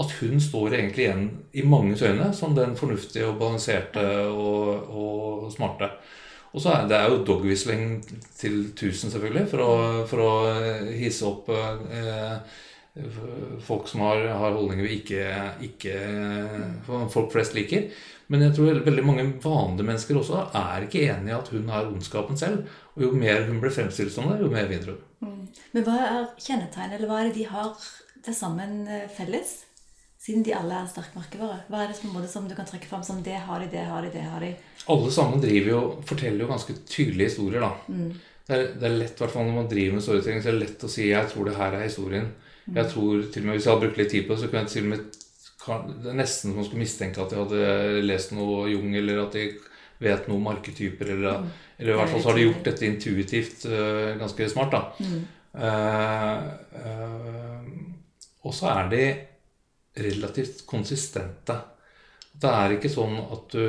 [0.00, 5.52] at hun står egentlig igjen i manges øyne som den fornuftige og balanserte og, og
[5.52, 5.90] smarte.
[6.52, 8.02] Og så er det er jo dogwhistling
[8.36, 9.72] til 1000, selvfølgelig, for å,
[10.08, 10.32] for å
[10.92, 12.58] hisse opp eh,
[13.64, 15.22] folk som har, har holdninger vi ikke,
[15.64, 15.94] ikke
[17.12, 17.88] folk flest liker.
[18.32, 21.88] Men jeg tror veldig mange vanlige mennesker også er ikke enig i at hun har
[21.88, 22.68] ondskapen selv.
[22.96, 25.02] Og jo mer hun blir fremstilt som det, jo mer vinner hun.
[25.72, 27.72] Men hva er kjennetegn, eller hva er det de har
[28.22, 29.62] til sammen eh, felles?
[30.22, 31.64] Siden de alle er sterk merkevare.
[31.66, 34.04] Hva er det som, som du kan trekke fram som det har de, det har
[34.04, 34.52] de, det har de?
[34.94, 37.72] Alle sammen driver jo, forteller jo ganske tydelige historier, da.
[38.46, 40.54] Det, er, det er lett, i hvert fall når man driver med storytelling, så er
[40.54, 42.30] det lett å si 'jeg tror det her er historien'.
[42.74, 44.62] Jeg tror til og med, Hvis jeg hadde brukt litt tid på det, så kunne
[44.62, 45.00] jeg til og med
[46.02, 49.32] Det er nesten som man skulle mistenke at de hadde lest noe Jung, eller at
[49.32, 49.44] de
[50.02, 51.44] vet noe om arketyper, eller,
[51.78, 54.82] eller i hvert fall så har de gjort dette intuitivt uh, ganske smart, da.
[54.98, 55.20] Mm.
[55.54, 56.38] Uh,
[56.82, 57.66] uh,
[58.42, 59.04] og så er de
[59.94, 61.58] relativt konsistente.
[62.32, 63.66] Det er ikke sånn at du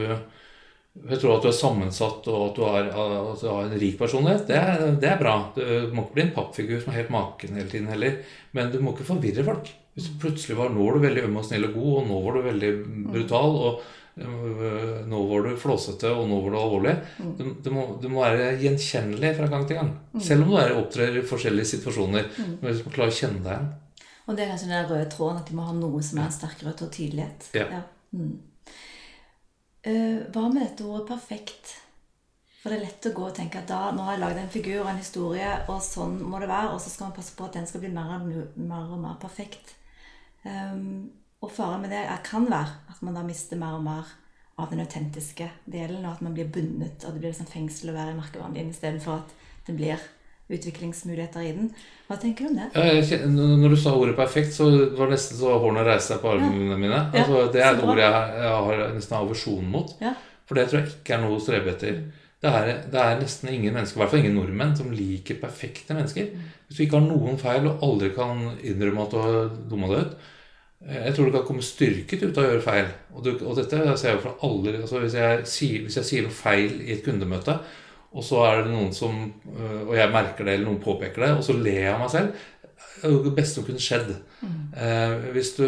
[0.94, 3.96] jeg tror at du er sammensatt og at du har, at du har en rik
[3.98, 4.44] personlighet.
[4.46, 5.34] Det er, det er bra.
[5.56, 8.20] Du må ikke bli en pappfigur som er helt maken hele tiden heller.
[8.54, 9.72] Men du må ikke forvirre folk.
[9.94, 12.22] Hvis du plutselig var Nå var du veldig øm og snill og god, og nå
[12.22, 12.72] var du veldig
[13.10, 13.58] brutal.
[13.66, 13.82] og
[14.22, 16.96] øh, nå var du flåsete, og nå var du alvorlig.
[17.40, 19.94] Du, du, må, du må være gjenkjennelig fra gang til gang.
[20.22, 22.30] Selv om du er, opptrer i forskjellige situasjoner.
[22.38, 23.72] Du man klarer å kjenne deg igjen.
[24.26, 26.30] Og det er kanskje den der røde tråden, at de må ha noe som er
[26.30, 27.48] en sterk rød tråd tydelighet.
[27.58, 27.82] Ja.
[28.16, 28.38] Mm.
[29.84, 31.74] Eh, hva med dette ordet perfekt?
[32.62, 34.54] For det er lett å gå og tenke at da, nå har jeg lagd en
[34.54, 37.44] figur og en historie, og sånn må det være, og så skal man passe på
[37.44, 39.74] at den skal bli mer og mer, og mer perfekt.
[40.48, 41.10] Um,
[41.44, 44.14] og faren med det er, kan være at man da mister mer og mer
[44.64, 47.98] av den autentiske delen, og at man blir bundet, og det blir liksom fengsel å
[47.98, 49.36] være i merkevaren din, istedenfor at
[49.68, 50.08] det blir
[50.52, 51.70] utviklingsmuligheter i den.
[52.10, 52.68] Hva tenker du om det?
[52.76, 56.24] Ja, jeg når du sa ordet perfekt, så var det nesten så hårene reiste seg
[56.24, 57.00] på armene mine.
[57.14, 59.96] Altså, det er et ord jeg, jeg har nesten aversjon mot.
[60.04, 60.14] Ja.
[60.50, 62.04] For det tror jeg ikke er noe å strebe etter.
[62.44, 65.96] Det er, det er nesten ingen mennesker, i hvert fall ingen nordmenn, som liker perfekte
[65.96, 66.34] mennesker.
[66.68, 70.02] Hvis du ikke har noen feil og aldri kan innrømme at du har dumma deg
[70.04, 70.18] ut
[70.90, 72.90] eh, Jeg tror du kan komme styrket ut av å gjøre feil.
[73.14, 76.28] Og, du, og dette ser jeg jo fra alle altså hvis, jeg hvis jeg sier
[76.28, 77.56] noe feil i et kundemøte,
[78.14, 79.16] og så er det noen som
[79.58, 82.12] øh, Og jeg merker det, eller noen påpeker det, og så ler jeg av meg
[82.14, 82.44] selv.
[82.94, 84.12] Det er jo det beste som kunne skjedd.
[84.80, 85.66] Eh, hvis du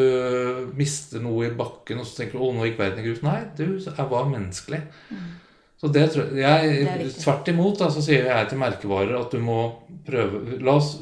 [0.77, 3.23] mister noe i bakken og så tenker du, å, nå gikk verden i grus.
[3.25, 4.84] Nei, du jeg var menneskelig.
[5.75, 7.01] Så det tror jeg, er.
[7.19, 9.57] Tvert imot da, så sier jeg til merkevarer at du må
[10.05, 10.93] prøve la oss,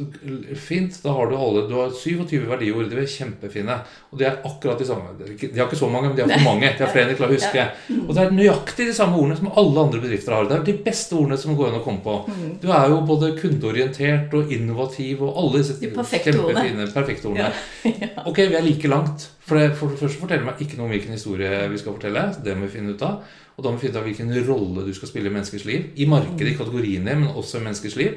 [0.57, 2.87] Fint, da har du alle Du har 27 verdiord.
[2.89, 3.75] De er kjempefine.
[4.09, 5.13] Og de er akkurat de samme.
[5.19, 6.71] De har ikke så mange, men de har for mange.
[6.73, 7.67] De har flere enn de klarer å huske.
[7.99, 10.49] Og det er nøyaktig de samme ordene som alle andre bedrifter har.
[10.49, 12.17] Det er de beste ordene som går an å komme på.
[12.33, 12.49] Mm.
[12.63, 17.53] Du er jo både kundeorientert og innovativ og alle disse kjempefine, perfekte ordene.
[18.29, 19.29] Ok, vi er like langt.
[19.43, 22.29] For det, for det første forteller meg ikke noe om hvilken historie vi skal fortelle.
[22.43, 23.39] Det må vi finne ut av.
[23.53, 25.91] Og da må vi finne ut av hvilken rolle du skal spille i menneskers liv.
[26.01, 28.15] I markedet, i kategoriene, men også i menneskers liv.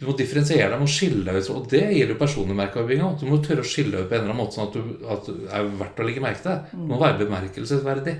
[0.00, 1.50] Du må differensiere deg, du må skille deg ut.
[1.52, 3.18] Og det gjelder jo personlig merkeoppbygging òg.
[3.20, 5.04] Du må tørre å skille deg ut på en eller annen måte, sånn at, du,
[5.16, 6.64] at det er verdt å legge merke til.
[6.72, 8.16] Du må være bemerkelsesverdig.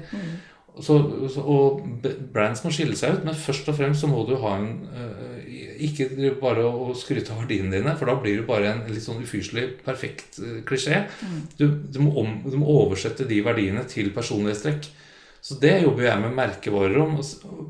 [0.80, 0.94] Så,
[1.32, 4.52] så, og brands må skille seg ut, men først og fremst så må du ha
[4.60, 5.48] en øh,
[5.82, 6.06] Ikke
[6.40, 9.66] bare å skryte av verdiene dine, for da blir du bare en litt sånn ufyselig
[9.84, 11.02] perfekt øh, klisjé.
[11.58, 14.90] Du, du, må om, du må oversette de verdiene til personlighetstrekk.
[15.40, 17.16] Så det jobber jeg med merkevarer om.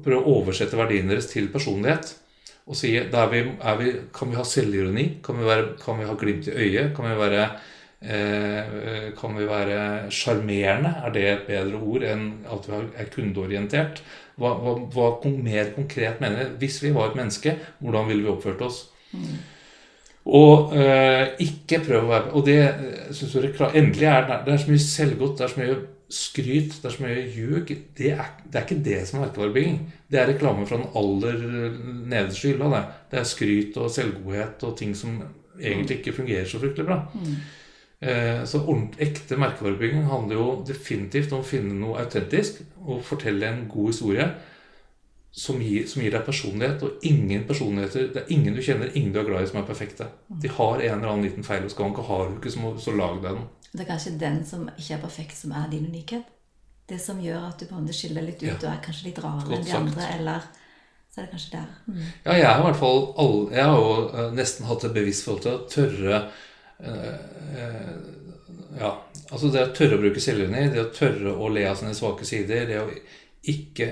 [0.05, 2.15] Prøve å oversette verdiene deres til personlighet.
[2.71, 5.07] Og si er vi, er vi, Kan vi ha selvironi?
[5.25, 6.95] Kan vi, være, kan vi ha glimt i øyet?
[6.97, 7.45] Kan vi være
[8.01, 10.97] eh, Kan vi være sjarmerende?
[11.07, 14.03] Er det et bedre ord enn at vi er kundeorientert?
[14.41, 16.53] Hva, hva, hva mer konkret mener jeg?
[16.63, 18.85] Hvis vi var et menneske, hvordan ville vi oppført oss?
[20.31, 22.59] Og eh, ikke prøve å være Og det
[23.17, 23.79] syns du jeg klart.
[23.79, 25.81] Endelig er det, det er så mye selvgodt, det er så mye
[26.11, 27.71] skryt, det er så mye ljug.
[27.99, 29.79] Det er, det er ikke det som er merkevarebygging.
[30.11, 31.79] Det er reklame fra den aller eh,
[32.11, 32.71] nederste hylla.
[32.75, 32.83] Det.
[33.13, 35.21] det er skryt og selvgodhet og ting som
[35.61, 37.01] egentlig ikke fungerer så fryktelig bra.
[38.01, 38.63] Eh, Så
[38.99, 44.31] ekte merkevarebygging handler jo definitivt om å finne noe autentisk og fortelle en god historie.
[45.33, 46.83] Som gir, som gir deg personlighet.
[46.83, 49.69] Og ingen personligheter Det er ingen du kjenner, ingen du er glad i, som er
[49.69, 50.09] perfekte.
[50.29, 52.95] De har en eller annen liten feil og skank, og har du ikke, så, så
[52.97, 53.49] lag deg den.
[53.73, 56.25] Det er kanskje den som ikke er perfekt, som er din unikhet.
[56.91, 58.57] Det som gjør at du på en måte skiller litt ut Ja.
[58.57, 59.85] og er kanskje litt rarere Godt enn de sagt.
[59.87, 60.09] andre.
[60.19, 60.49] Eller
[61.11, 61.69] så er det kanskje der.
[61.87, 62.01] Mm.
[62.25, 65.25] Ja, jeg har i hvert fall all, Jeg har jo uh, nesten hatt et bevisst
[65.27, 66.21] forhold til å tørre
[66.83, 67.15] uh,
[67.55, 67.95] uh,
[68.81, 68.91] Ja,
[69.31, 72.27] altså det å tørre å bruke selvironi, det å tørre å le av sine svake
[72.27, 72.91] sider, det å
[73.51, 73.89] ikke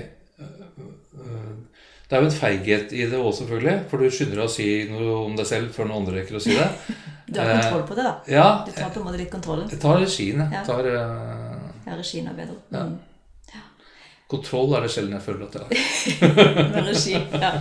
[2.09, 4.65] Det er jo en feighet i det òg, selvfølgelig, for du skynder deg å si
[4.89, 6.69] noe om deg selv før noen andre rekker å si det.
[7.29, 8.13] Du har kontroll på det, da.
[8.25, 9.67] Ja, Du tar på en måte litt kontrollen.
[9.69, 10.49] jeg tar regien, jeg.
[10.55, 10.63] Ja.
[10.65, 11.67] Tar, uh...
[11.85, 12.55] Ja, regien er bedre.
[12.73, 12.87] Ja.
[12.89, 12.97] Mm.
[14.29, 16.71] kontroll er det sjelden jeg føler at jeg har.
[16.73, 17.51] Med regi, ja.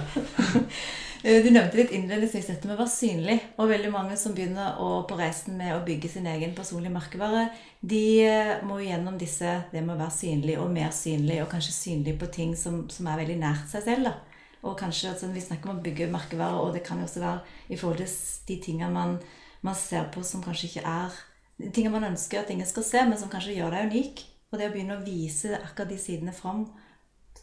[1.22, 3.36] Eh, Du nevnte litt innledningsvis dette med å være synlig.
[3.58, 7.48] Og veldig mange som begynner å, på reisen med å bygge sin egen personlige merkevare,
[7.80, 11.74] de eh, må gjennom disse det med å være synlig og mer synlig, og kanskje
[11.76, 14.08] synlig på ting som, som er veldig nært seg selv.
[14.08, 14.27] da.
[14.62, 17.40] Og kanskje, altså, Vi snakker om å bygge merkevarer, og det kan jo også være
[17.68, 18.14] i forhold til
[18.48, 19.18] de tingene man,
[19.62, 21.24] man ser på som kanskje ikke er
[21.58, 24.20] Tingene man ønsker at ingen skal se, men som kanskje gjør deg unik.
[24.52, 26.68] Og det å begynne å vise akkurat de sidene fram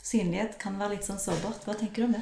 [0.05, 1.63] Synlighet kan være litt sånn sårbart.
[1.65, 2.21] Hva tenker du om det?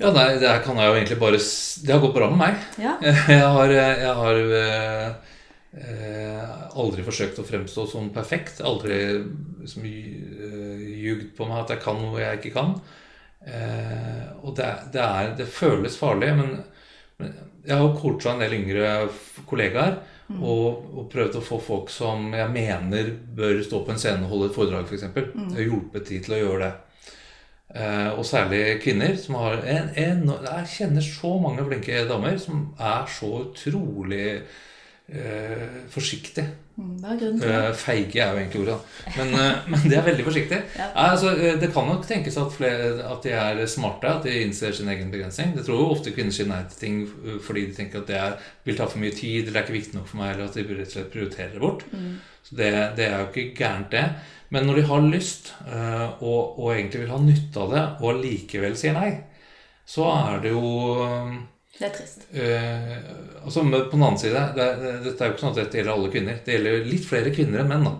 [0.00, 2.62] Ja, nei, det her kan jeg jo egentlig bare Det har gått bra med meg.
[2.80, 2.94] Ja.
[3.34, 5.34] Jeg har, jeg har eh,
[5.76, 8.62] eh, aldri forsøkt å fremstå som perfekt.
[8.64, 9.00] Aldri
[9.60, 12.72] liksom, eh, ljugd på meg at jeg kan noe jeg ikke kan.
[13.46, 16.56] Eh, og det, det, er, det føles farlig, men,
[17.20, 18.86] men jeg har coacha en del yngre
[19.46, 19.46] kollegaer.
[19.52, 20.00] kollegaer.
[20.38, 24.34] Og, og prøvd å få folk som jeg mener bør stå på en scene og
[24.34, 25.00] holde et foredrag, f.eks.
[25.00, 26.70] eksempel Jeg har hjulpet de til å gjøre det.
[27.70, 29.16] Eh, og særlig kvinner.
[29.18, 34.28] som har en, en, Jeg kjenner så mange flinke damer som er så utrolig
[35.08, 36.46] eh, forsiktige.
[36.80, 37.58] Mm, Hva er grunnen til det?
[37.60, 39.12] Eh, feige er jo egentlig ordet, da.
[39.18, 40.60] men, eh, men det er veldig forsiktig.
[40.80, 40.86] Ja.
[40.94, 44.36] Nei, altså, eh, det kan nok tenkes at, flere, at de er smarte, at de
[44.46, 45.52] innser sin egen begrensning.
[45.56, 48.18] Det tror jo ofte kvinner sier nei til ting eh, fordi de tenker at det
[48.20, 50.48] er, vil ta for mye tid, eller det er ikke viktig nok for meg, eller
[50.48, 51.86] at de rett og slett prioriterer det bort.
[51.92, 52.10] Mm.
[52.48, 54.06] Så det, det er jo ikke gærent, det.
[54.50, 58.22] Men når de har lyst, eh, og, og egentlig vil ha nytte av det, og
[58.24, 59.10] likevel sier nei,
[59.90, 60.72] så er det jo
[61.04, 61.36] eh,
[61.80, 62.26] Det er trist.
[62.36, 62.98] Eh,
[63.40, 64.66] altså, på den annen side, det,
[65.06, 66.42] dette er jo ikke sånn at dette gjelder alle kvinner.
[66.44, 67.88] Det gjelder litt flere kvinner enn menn.
[67.88, 67.94] da.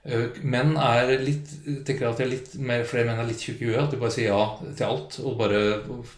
[0.00, 1.50] Eh, menn er litt
[1.84, 3.82] tenker at jeg er litt mer, flere menn er litt tjukke i huet.
[3.82, 4.46] At de bare sier ja
[4.78, 5.60] til alt og bare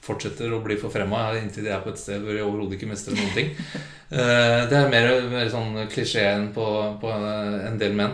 [0.06, 3.18] fortsetter å bli forfremma inntil de er på et sted hvor de overhodet ikke mestrer
[3.18, 3.52] noen ting.
[4.12, 6.64] Eh, det er mer, mer sånn klisjeen på,
[7.00, 8.10] på en del menn.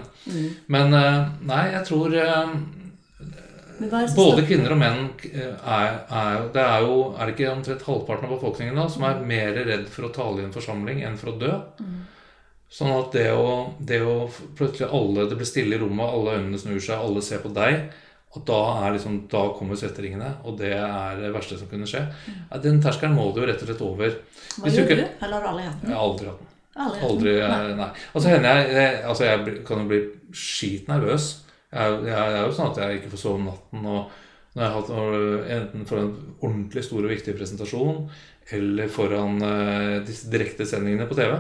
[0.71, 3.68] Men eh, nei, jeg tror eh, Men hva er det som
[4.17, 8.27] både kvinner og menn eh, er, er, det er jo Er det ikke omtrent halvparten
[8.29, 11.33] av befolkningen da, som er mer redd for å tale i en forsamling enn for
[11.33, 11.53] å dø?
[12.69, 16.59] Sånn at det å, det å plutselig alle Det blir stille i rommet, alle øynene
[16.61, 17.87] snur seg, alle ser på deg.
[18.37, 22.03] Og da, er liksom, da kommer svetteringene, og det er det verste som kunne skje.
[22.51, 24.19] Ja, den terskelen må du jo rett og slett over.
[24.59, 25.01] Hva gjør du?
[25.25, 25.95] Eller har du aldri hatt Jeg den?
[25.97, 26.51] har aldri hatt den.
[27.09, 27.33] Aldri.
[27.41, 27.71] hatt Nei.
[27.71, 27.89] eh, nei.
[28.13, 28.43] Altså jeg,
[28.77, 30.03] jeg, altså jeg kan jo bli
[30.45, 31.31] skitnervøs.
[31.73, 33.87] Jeg, jo- jeg, er jo sånn at jeg ikke får sove om natten.
[33.87, 34.11] og
[34.57, 37.99] når jeg har hatt Enten for en ordentlig stor og viktig presentasjon,
[38.57, 41.35] eller foran uh, disse direktesendingene på TV.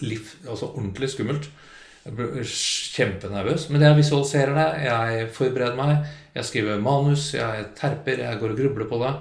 [0.00, 1.48] Liv, altså ordentlig skummelt.
[2.06, 2.46] Jeg blir
[2.96, 3.68] kjempenervøs.
[3.74, 8.60] Men jeg visualiserer det, jeg forbereder meg, jeg skriver manus, jeg terper, jeg går og
[8.62, 9.12] grubler på det.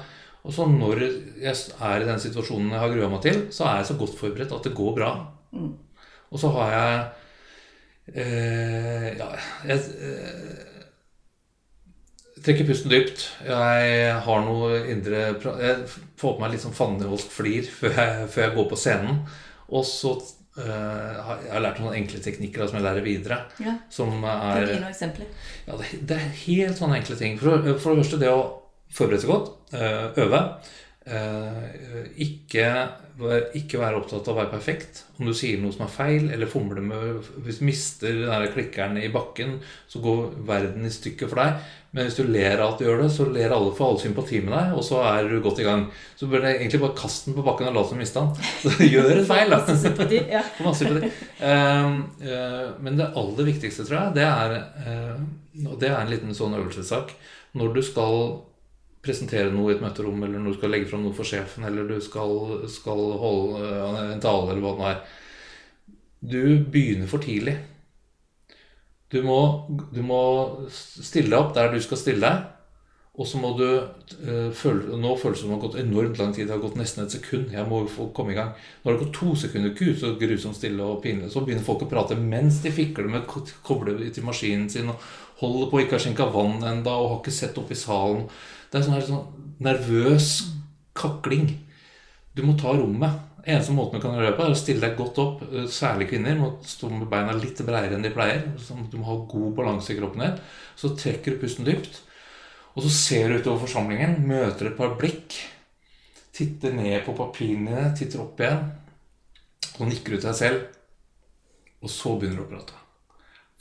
[0.45, 1.01] Og så når
[1.41, 4.17] jeg er i den situasjonen jeg har grua meg til, så er jeg så godt
[4.19, 5.11] forberedt at det går bra.
[6.31, 6.99] Og så har jeg
[8.13, 9.27] eh, Ja,
[9.65, 10.61] jeg eh,
[12.45, 13.25] trekker pusten dypt.
[13.47, 15.21] Jeg har noe indre
[15.61, 19.21] Jeg får på meg litt sånn fandenivoldsk flir før jeg, før jeg går på scenen.
[19.73, 20.11] Og så
[20.61, 23.39] eh, har jeg lært noen enkle teknikker da, som jeg lærer videre.
[23.63, 23.77] Ja.
[23.89, 25.31] Som Kan er du gi noen eksempler?
[25.65, 27.39] ja, det, det er helt sånne enkle ting.
[27.41, 28.43] For, for det første det å
[28.95, 30.43] forberede seg godt, øh, øve.
[31.09, 32.67] øh, ikke,
[33.55, 35.05] ikke være opptatt av å være perfekt.
[35.15, 38.97] Om du sier noe som er feil, eller fomler med Hvis du mister den klikkeren
[38.99, 41.61] i bakken, så går verden i stykker for deg.
[41.95, 44.41] Men hvis du ler av at du gjør det, så ler alle for alle sympati
[44.43, 45.85] med deg, og så er du godt i gang.
[46.19, 48.49] Så bør du egentlig bare kaste den på bakken og la som du mista den.
[48.65, 49.61] Så gjør et feil, da.
[51.45, 55.23] Ehm, eh, men det aller viktigste, tror jeg, det er eh,
[55.69, 57.15] Og det er en liten sånn øvelsessak.
[57.55, 58.19] Når du skal
[59.05, 61.87] presentere noe i et møterom, eller når du skal legge fram noe for sjefen, eller
[61.89, 62.35] du skal,
[62.71, 65.05] skal holde eh, en tale, eller hva det nå er
[66.35, 66.41] Du
[66.73, 67.55] begynner for tidlig.
[69.13, 69.37] Du må,
[69.93, 70.19] du må
[70.73, 72.51] stille deg opp der du skal stille deg.
[73.15, 76.33] Og så må du øh, føle Nå føles det som det har gått enormt lang
[76.35, 76.49] tid.
[76.49, 77.53] Det har gått nesten et sekund.
[77.53, 78.49] Jeg må få komme i gang.
[78.81, 79.71] Nå har det gått to sekunder.
[79.77, 81.29] Gud, så grusomt stille og pinlig.
[81.31, 85.05] Så begynner folk å prate mens de fikler med ko- kobler til maskinen sin og
[85.39, 88.25] holder på, ikke har skjenka vann enda og har ikke sett opp i salen.
[88.75, 90.29] Det er sånn, sånn nervøs
[90.99, 91.45] kakling.
[92.35, 93.21] Du må ta rommet.
[93.45, 95.45] Eneste måten du kan gjøre det på, er å stille deg godt opp.
[95.71, 98.43] Særlig kvinner må stå med beina litt bredere enn de pleier.
[98.59, 100.43] sånn Du må ha god balanse i kroppen din.
[100.75, 102.01] Så trekker du pusten dypt.
[102.75, 105.39] Og så ser du utover forsamlingen, møter et par blikk.
[106.35, 108.73] Titter ned på papirene dine, titter opp igjen.
[109.79, 110.65] Og nikker du til deg selv.
[111.79, 112.84] Og så begynner du å prate.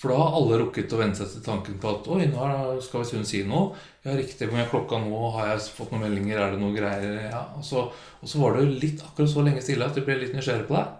[0.00, 2.46] For da har alle rukket å venne seg til tanken på at Oi, nå
[2.82, 3.76] skal visst hun si noe.
[4.04, 4.48] Ja, riktig.
[4.50, 5.20] Hvor er klokka nå?
[5.36, 6.40] Har jeg fått noen meldinger?
[6.42, 7.20] Er det noe greier?
[7.28, 7.44] Ja.
[7.56, 7.86] Og så,
[8.20, 10.76] og så var det litt akkurat så lenge stille at du ble litt nysgjerrig på
[10.76, 10.96] deg.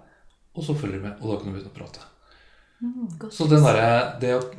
[0.54, 2.06] Og så følger du med, og da kan du begynne å prate.
[2.84, 3.30] Mm.
[3.34, 3.88] Så den derre
[4.22, 4.52] det å-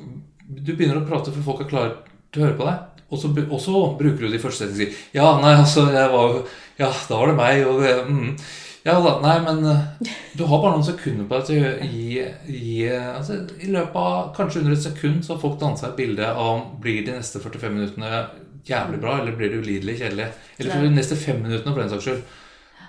[0.45, 1.95] Du begynner å prate før folk er klare
[2.32, 2.84] til å høre på deg.
[3.10, 6.12] Og så, og så bruker du de første setningene og sier Ja, nei, altså, jeg
[6.12, 6.45] var jo
[6.80, 8.38] Ja, da var det meg, og det mm.
[8.86, 12.26] Ja da, nei, men eh, du har bare noen sekunder på deg til å gi,
[12.54, 16.28] gi altså, I løpet av kanskje under et sekund så har folk dansa et bilde
[16.30, 18.19] av Blir de neste 45 minuttene
[18.65, 20.28] jævlig bra, eller blir det ulidelig kjedelig?
[20.58, 22.21] Eller for de neste fem minuttene, for den saks skyld.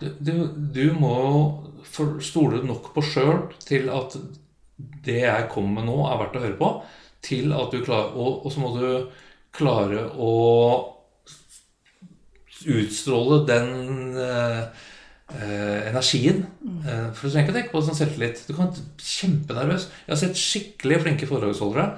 [0.00, 0.32] Du, du,
[0.76, 4.16] du må jo stole nok på sjøl til at
[5.04, 6.70] det jeg kommer med nå, er verdt å høre på.
[7.24, 8.88] Til at du klarer Og, og så må du
[9.56, 10.32] klare å
[12.66, 14.84] utstråle den eh,
[15.34, 16.44] eh, energien.
[16.86, 18.44] Eh, for du trenger ikke å tenke på det som selvtillit.
[18.46, 19.88] Du kan være kjempenervøs.
[20.04, 21.88] Jeg har sett skikkelig flinke foredragsholdere.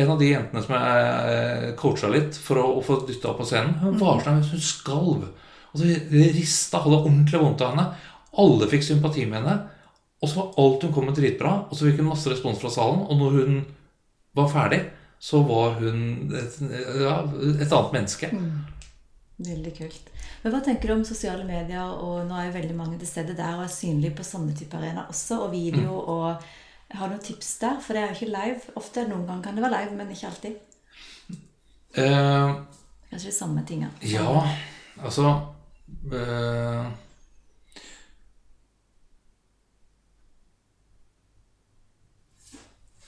[0.00, 3.42] En av de jentene som jeg eh, coacha litt for å, å få dytta opp
[3.42, 5.26] på scenen, hun var sånn, hun skalv.
[5.70, 7.90] Og det rista, hadde ordentlig vondt av henne.
[8.40, 9.58] Alle fikk sympati med henne.
[10.20, 11.52] Og så var alt hun kom med, dritbra.
[11.68, 13.04] Og så fikk hun masse respons fra salen.
[13.06, 13.60] Og når hun
[14.36, 14.82] var ferdig,
[15.20, 16.58] så var hun et,
[17.02, 17.16] ja,
[17.60, 18.30] et annet menneske.
[19.40, 20.08] Veldig kult.
[20.42, 21.80] Men Hva tenker du om sosiale medier?
[21.84, 24.76] og Nå er jo veldig mange til stede der og er synlige på sånne type
[24.76, 25.38] arenaer også.
[25.46, 26.08] Og video Mm.
[26.08, 26.42] og
[26.90, 27.78] Har du noen tips der?
[27.80, 28.60] For det er jo ikke live.
[28.76, 30.54] Ofte noen ganger kan det være live, men ikke alltid.
[31.96, 32.54] Eh,
[33.10, 33.90] Kanskje de samme tingene.
[34.02, 34.46] ja,
[35.02, 35.46] altså
[36.12, 36.90] eh,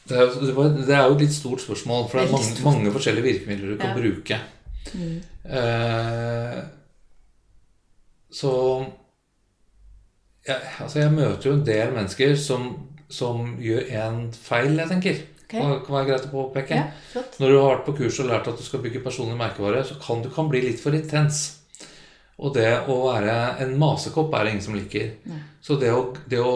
[0.09, 0.31] det, er,
[0.87, 3.79] det, er jo et litt stort spørsmål, for det er mange, mange forskjellige virkemidler du
[3.81, 4.01] kan Ja.
[4.01, 4.41] bruke.
[5.45, 6.59] Eh,
[8.33, 8.53] så
[10.47, 12.71] ja, altså jeg møter jo en del mennesker som,
[13.13, 15.25] som gjør en feil, jeg tenker.
[15.43, 15.61] Okay.
[15.61, 16.79] Det kan være greit å påpeke.
[16.79, 17.25] Ja.
[17.39, 19.99] Når du har vært på kurs og lært at du skal bygge personlig merkevare, så
[20.01, 21.45] kan du kan bli litt for intens.
[22.43, 25.11] Og det å være en masekopp er det ingen som liker.
[25.29, 25.43] Nei.
[25.63, 26.55] Så det å, det å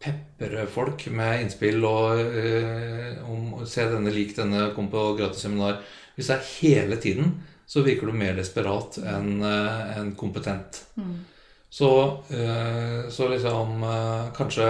[0.00, 5.80] pepre folk med innspill og øh, om se denne lik denne, kom på gratis seminar
[6.14, 7.34] Hvis det er hele tiden,
[7.70, 10.82] så virker du mer desperat enn en kompetent.
[10.96, 11.28] kompetent.
[11.70, 11.90] Så,
[12.30, 14.66] eh, så liksom eh, Kanskje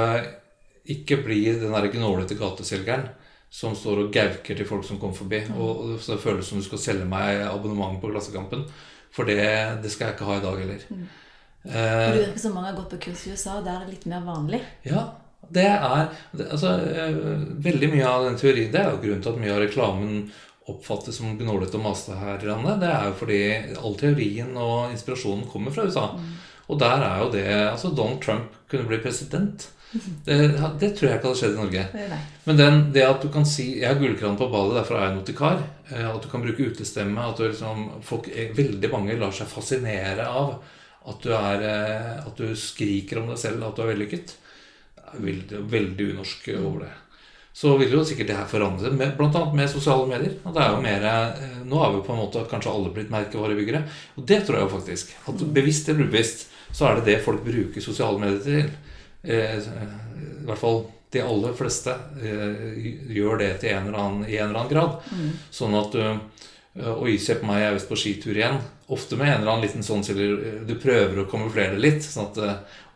[0.85, 3.09] ikke bli den der gnålete gateselgeren
[3.51, 5.41] som står og gauker til folk som kommer forbi.
[5.57, 8.67] Og, og så det føles som du skal selge meg abonnement på Klassekampen.
[9.15, 9.41] For det,
[9.83, 10.85] det skal jeg ikke ha i dag heller.
[10.91, 11.09] Mm.
[11.65, 14.07] Eh, Det virker som mange har gått på kurs i USA, der er det litt
[14.11, 14.61] mer vanlig.
[14.87, 15.09] ja,
[15.49, 17.17] det er det, altså, eh,
[17.65, 20.19] Veldig mye av den teorien Det er jo grunnen til at mye av reklamen
[20.69, 22.81] oppfattes som gnålete og masete her i landet.
[22.83, 23.41] Det er jo fordi
[23.81, 26.07] all teorien og inspirasjonen kommer fra USA.
[26.71, 29.71] Og der er jo det Altså, Donald Trump kunne bli president.
[30.27, 30.37] Det,
[30.79, 31.81] det tror jeg ikke hadde skjedd i Norge.
[32.13, 32.19] Nei.
[32.45, 35.17] Men den, det at du kan si 'Jeg har gullkran på ballet, derfor er jeg
[35.17, 39.33] notikar', eh, at du kan bruke utestemme At du liksom, folk, eh, veldig mange lar
[39.33, 40.63] seg fascinere av
[41.09, 44.37] at du, er, eh, at du skriker om deg selv, at du er vellykket.
[45.19, 46.93] Veldig, veldig unorsk over det.
[47.61, 49.41] Så vil jo sikkert det her forandre seg, bl.a.
[49.53, 50.39] med sosiale medier.
[50.49, 53.11] Og det er jo mer, eh, nå har vi på en måte kanskje alle blitt
[53.13, 53.83] merkevarebyggere.
[54.17, 55.13] Og det tror jeg jo faktisk.
[55.29, 58.71] At bevisst eller ubevisst så er det det folk bruker sosiale medier til.
[59.29, 60.81] Eh, I hvert fall
[61.13, 61.93] de aller fleste
[62.23, 62.65] eh,
[63.13, 65.13] gjør det til en eller annen, i en eller annen grad.
[65.53, 65.99] Sånn at
[66.81, 68.57] Oi, se på meg, jeg er visst på skitur igjen.
[68.91, 72.07] Ofte med en eller annen liten sånn eller Du prøver å kamuflere det litt.
[72.07, 72.41] Sånn at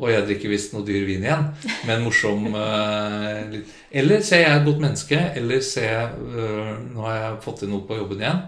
[0.01, 1.47] Og jeg drikker visst noe dyr vin igjen.
[1.85, 3.61] Med en morsom eh.
[3.95, 5.21] Eller se, jeg et godt menneske.
[5.39, 8.43] Eller se, eh, nå har jeg fått til noe på jobben igjen.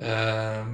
[0.00, 0.72] Eh,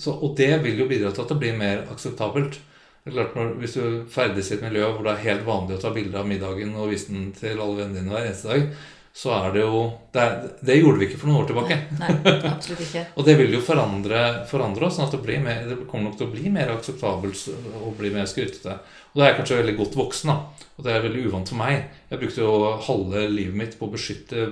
[0.00, 2.60] så, og det vil jo bidra til at det blir mer akseptabelt.
[3.00, 5.78] Det er klart når, Hvis du ferdes i et miljø hvor det er helt vanlig
[5.78, 8.66] å ta bilde av middagen og vise den til alle vennene dine hver eneste dag,
[9.12, 9.80] så er det jo
[10.14, 11.76] Det, er, det gjorde vi ikke for noen år tilbake.
[11.98, 12.14] Nei,
[12.50, 13.04] absolutt ikke.
[13.18, 16.18] Og det vil jo forandre, forandre oss, sånn at det, blir mer, det kommer nok
[16.18, 17.44] til å bli mer akseptabelt
[17.82, 18.78] og bli mer skrytete.
[19.10, 20.66] Og da er jeg kanskje veldig godt voksen, da.
[20.78, 21.86] Og det er veldig uvant for meg.
[22.10, 24.50] Jeg brukte jo halve livet mitt på å beskytte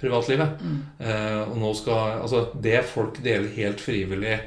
[0.00, 0.62] privatlivet.
[0.98, 4.38] Eh, og nå skal Altså, det folk deler helt frivillig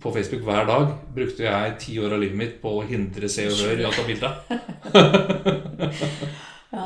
[0.00, 3.46] på Facebook hver dag, brukte jeg ti år av livet mitt på å hindre Se
[3.48, 4.30] og Hør i å ta bilde.
[6.70, 6.84] Ja.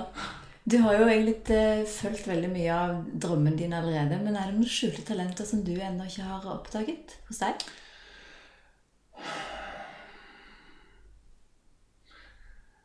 [0.70, 4.54] Du har jo egentlig eh, fulgt veldig mye av drømmen din allerede, men er det
[4.56, 7.66] noen skjulte talenter som du ennå ikke har oppdaget hos deg?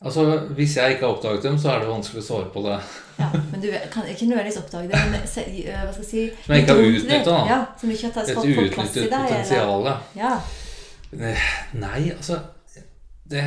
[0.01, 0.25] Altså,
[0.55, 2.75] Hvis jeg ikke har oppdaget dem, så er det vanskelig å svare på det.
[3.19, 5.01] Ja, men du kan ikke nødvendigvis oppdage det.
[5.11, 7.39] Men se, øh, hva skal jeg si Som jeg ikke har utnytta, utnyttet, da.
[7.49, 9.91] Ja, som ikke har tatt Et eller- potensial.
[10.15, 10.38] Ja.
[11.73, 12.39] Nei, altså
[13.30, 13.43] det,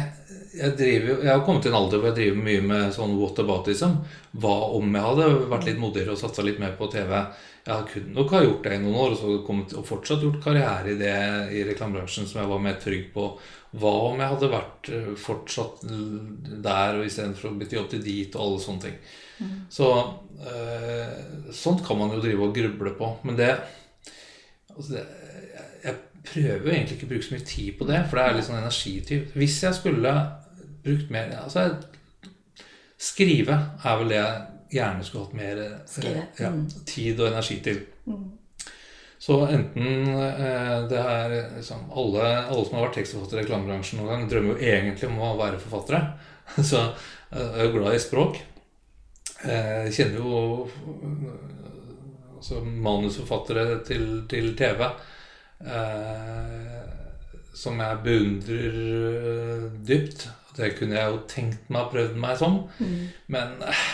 [0.55, 3.97] jeg, driver, jeg har kommet til en alder hvor jeg driver mye med sånn whataboutism.
[4.43, 7.17] Hva om jeg hadde vært litt modigere og satsa litt mer på TV?
[7.63, 10.41] Jeg kunne nok ha gjort det i noen år og, så kommet, og fortsatt gjort
[10.43, 11.17] karriere i det
[11.55, 13.27] i reklamebransjen som jeg var mer trygg på.
[13.83, 18.35] Hva om jeg hadde vært eh, fortsatt der og istedenfor å bytte jobb til dit
[18.37, 18.99] og alle sånne ting.
[19.73, 19.89] Så
[20.47, 21.15] øh,
[21.55, 23.11] sånt kan man jo drive og gruble på.
[23.27, 23.53] Men det,
[24.75, 25.07] altså det
[25.85, 28.37] jeg- prøver jo egentlig ikke å bruke så mye tid på det, for det er
[28.37, 29.33] litt sånn energityv.
[29.39, 30.13] Hvis jeg skulle
[30.85, 31.65] brukt mer Altså,
[33.03, 36.63] skrive er vel det jeg gjerne skulle hatt mer eh, ja, mm.
[36.89, 37.83] tid og energi til.
[39.23, 44.11] Så enten eh, det er liksom alle, alle som har vært tekstforfattere i reklamebransjen noen
[44.15, 46.03] gang, drømmer jo egentlig om å være forfattere.
[46.71, 48.43] Så eh, jeg er jo glad i språk.
[49.43, 50.41] Jeg kjenner jo
[52.37, 54.87] altså, manusforfattere til, til TV
[57.55, 60.29] som jeg beundrer eh, dypt.
[60.57, 62.59] Det kunne jeg jo tenkt meg å prøvd meg som.
[63.33, 63.85] Men eh,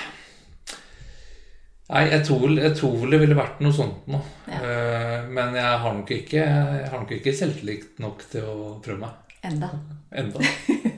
[1.89, 4.21] Nei, jeg tror, jeg tror det ville vært noe sånt noe.
[4.45, 4.59] Ja.
[4.61, 9.07] Eh, Men jeg har nok ikke, jeg har nok ikke selvtillit nok til å prøve
[9.07, 9.35] meg.
[9.49, 9.71] Enda.
[10.13, 10.43] Enda.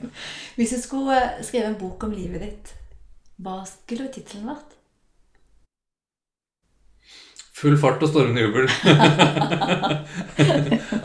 [0.57, 2.73] Hvis du skulle skrive en bok om livet ditt,
[3.39, 4.75] hva skulle tittelen vært?
[7.61, 8.65] Full fart og stormende jubel.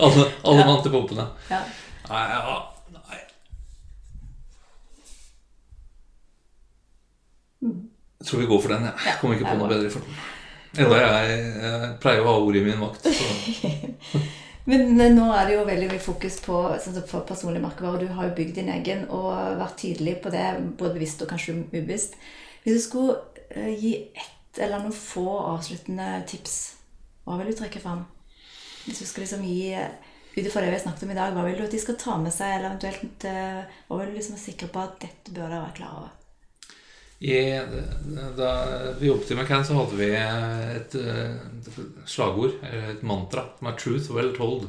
[0.05, 1.27] alle alle mann til pumpene.
[1.51, 1.59] Ja.
[2.07, 2.55] Nei, ja,
[2.95, 3.19] nei.
[8.17, 8.87] Jeg tror vi går for den.
[8.89, 10.15] Jeg, jeg kommer ikke på noe bedre i farten.
[10.77, 11.17] Enda jeg,
[11.67, 13.05] jeg pleier å ha ord i min makt.
[14.67, 18.01] Men nå er det jo veldig mye fokus på sånn for personlig merkevare.
[18.03, 19.29] Du har jo bygd din egen og
[19.61, 20.47] vært tydelig på det,
[20.81, 22.17] både bevisst og kanskje ubevisst.
[22.65, 23.21] Hvis du skulle
[23.53, 26.59] øh, gi ett eller noen få avsluttende tips,
[27.27, 28.05] hva vil du trekke fram?
[28.87, 29.73] Hvis du skal liksom gi
[30.37, 31.99] ut ifra det vi har snakket om i dag, hva vil du at de skal
[32.01, 35.35] ta med seg, eller eventuelt øh, hva vil du liksom være sikker på at dette
[35.35, 36.15] bør de være klar over?
[37.19, 37.37] I,
[38.37, 38.51] da
[39.01, 41.71] vi jobbet i McCann, så hadde vi et, et,
[42.05, 44.69] slagord, et mantra, som er 'truth well told'.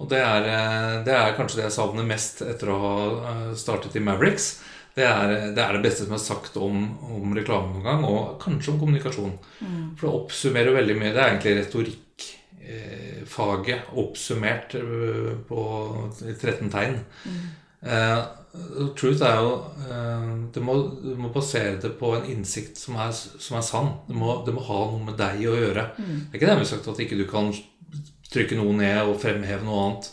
[0.00, 2.94] Og det er, eh, det er kanskje det jeg savner mest etter å ha
[3.32, 4.60] eh, startet i Mavericks.
[4.96, 6.74] Det er, det er det beste som er sagt om,
[7.14, 9.34] om reklame noen gang, og kanskje om kommunikasjon.
[9.96, 11.12] For det oppsummerer veldig mye.
[11.14, 15.60] Det er egentlig retorikkfaget eh, oppsummert eh, på
[16.18, 16.94] 13 tegn.
[17.80, 18.18] Eh,
[18.98, 19.52] truth er jo
[19.86, 23.90] eh, det må, Du må basere det på en innsikt som er, som er sann.
[24.08, 25.84] Det må, det må ha noe med deg å gjøre.
[25.96, 27.46] Det er ikke dermed sagt at ikke du kan
[28.30, 30.04] trykke noe ned og fremheve noe annet.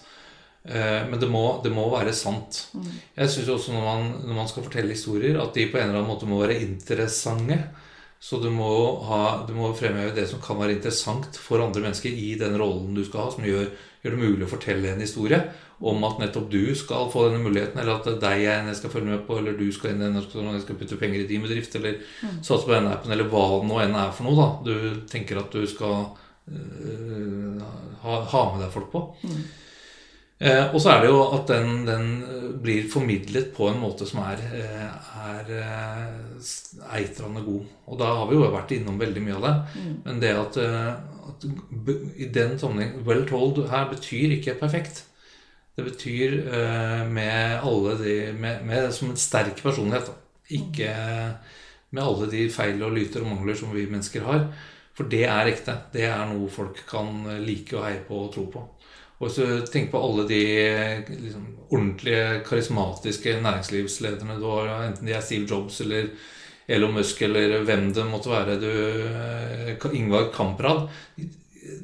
[0.68, 2.68] Eh, Men det må, det må være sant.
[3.16, 6.02] Jeg syns også når man, når man skal fortelle historier, at de på en eller
[6.02, 7.60] annen måte må være interessante.
[8.20, 8.68] Så du må,
[9.06, 12.96] ha, du må fremheve det som kan være interessant for andre mennesker i den rollen
[12.98, 13.68] du skal ha, som gjør,
[14.02, 15.38] gjør det mulig å fortelle en historie
[15.86, 18.78] om at nettopp du skal få denne muligheten, eller at det er deg jeg jeg
[18.80, 21.22] skal følge med på, eller du skal inn i den, eller jeg skal putte penger
[21.22, 22.00] i din bedrift, eller
[22.42, 25.38] satse på den appen, eller hva det nå enn er for noe da, du tenker
[25.38, 26.08] at du skal
[26.50, 27.62] øh,
[28.02, 29.04] ha, ha med deg folk på.
[30.38, 34.06] Eh, og så er det jo at den, den eh, blir formidlet på en måte
[34.06, 36.52] som er, eh, er eh,
[37.00, 37.64] eitrende god.
[37.90, 39.56] Og da har vi jo vært innom veldig mye av det.
[40.06, 41.48] Men det at, at
[42.22, 45.06] i den sammenheng Well told her betyr ikke perfekt.
[45.78, 46.40] Det betyr
[47.14, 50.10] med alle de med, med, Som en sterk personlighet.
[50.50, 50.94] Ikke
[51.92, 54.48] med alle de feil og lyter og mangler som vi mennesker har.
[54.98, 55.76] For det er ekte.
[55.94, 58.64] Det er noe folk kan like og heie på og tro på.
[59.18, 60.42] Og hvis du tenker på alle de
[61.10, 66.12] liksom, ordentlige, karismatiske næringslivslederne du har, enten de er Steve Jobs eller
[66.68, 68.70] Elon Musk eller hvem det måtte være, du,
[69.08, 70.88] eh, Ingvar Kamprad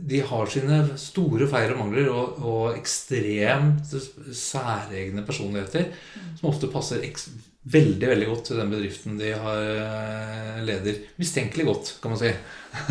[0.10, 3.96] De har sine store feil og mangler og, og ekstremt
[4.32, 5.90] særegne personligheter
[6.38, 7.04] som ofte passer
[7.64, 11.04] veldig veldig godt til den bedriften de har eh, leder.
[11.20, 12.32] Mistenkelig godt, kan man si.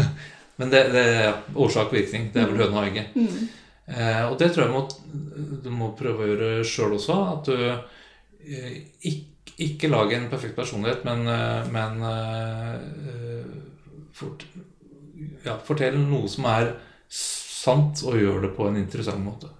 [0.60, 2.30] Men det, det er årsak-virkning.
[2.32, 3.60] Det er vel høna og egget.
[3.86, 4.82] Eh, og det tror jeg må,
[5.64, 7.16] du må prøve å gjøre sjøl også.
[7.34, 8.76] At du eh,
[9.10, 13.50] ikke, ikke lager en perfekt personlighet, men, eh, men eh,
[14.16, 14.46] fort,
[15.44, 16.72] ja, fortell noe som er
[17.12, 19.50] sant, og gjør det på en interessant måte.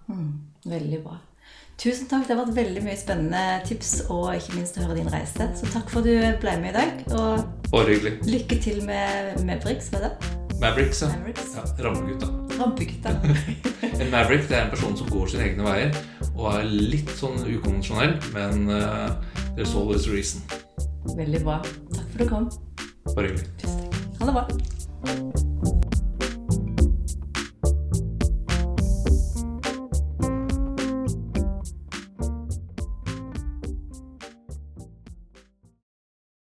[0.67, 1.19] Veldig bra.
[1.83, 2.29] Tusen takk.
[2.29, 5.49] Det har vært veldig mye spennende tips og ikke minst å høre din reise.
[5.59, 7.03] Så takk for at du ble med i dag.
[7.17, 8.21] Og Bare hyggelig.
[8.29, 10.13] lykke til med Mavericks, var det?
[10.63, 11.11] Mavericks, ja.
[11.17, 12.39] Mavericks.
[12.63, 13.17] Rampegutta.
[14.03, 15.93] En Maverick det er en person som går sine egne veier
[16.33, 19.13] og er litt sånn ukonvensjonell, men uh,
[19.55, 20.43] there's always a reason.
[21.13, 21.61] Veldig bra.
[21.93, 22.51] Takk for at du kom.
[23.13, 23.79] Bare hyggelig.
[24.19, 25.42] Ha det bra.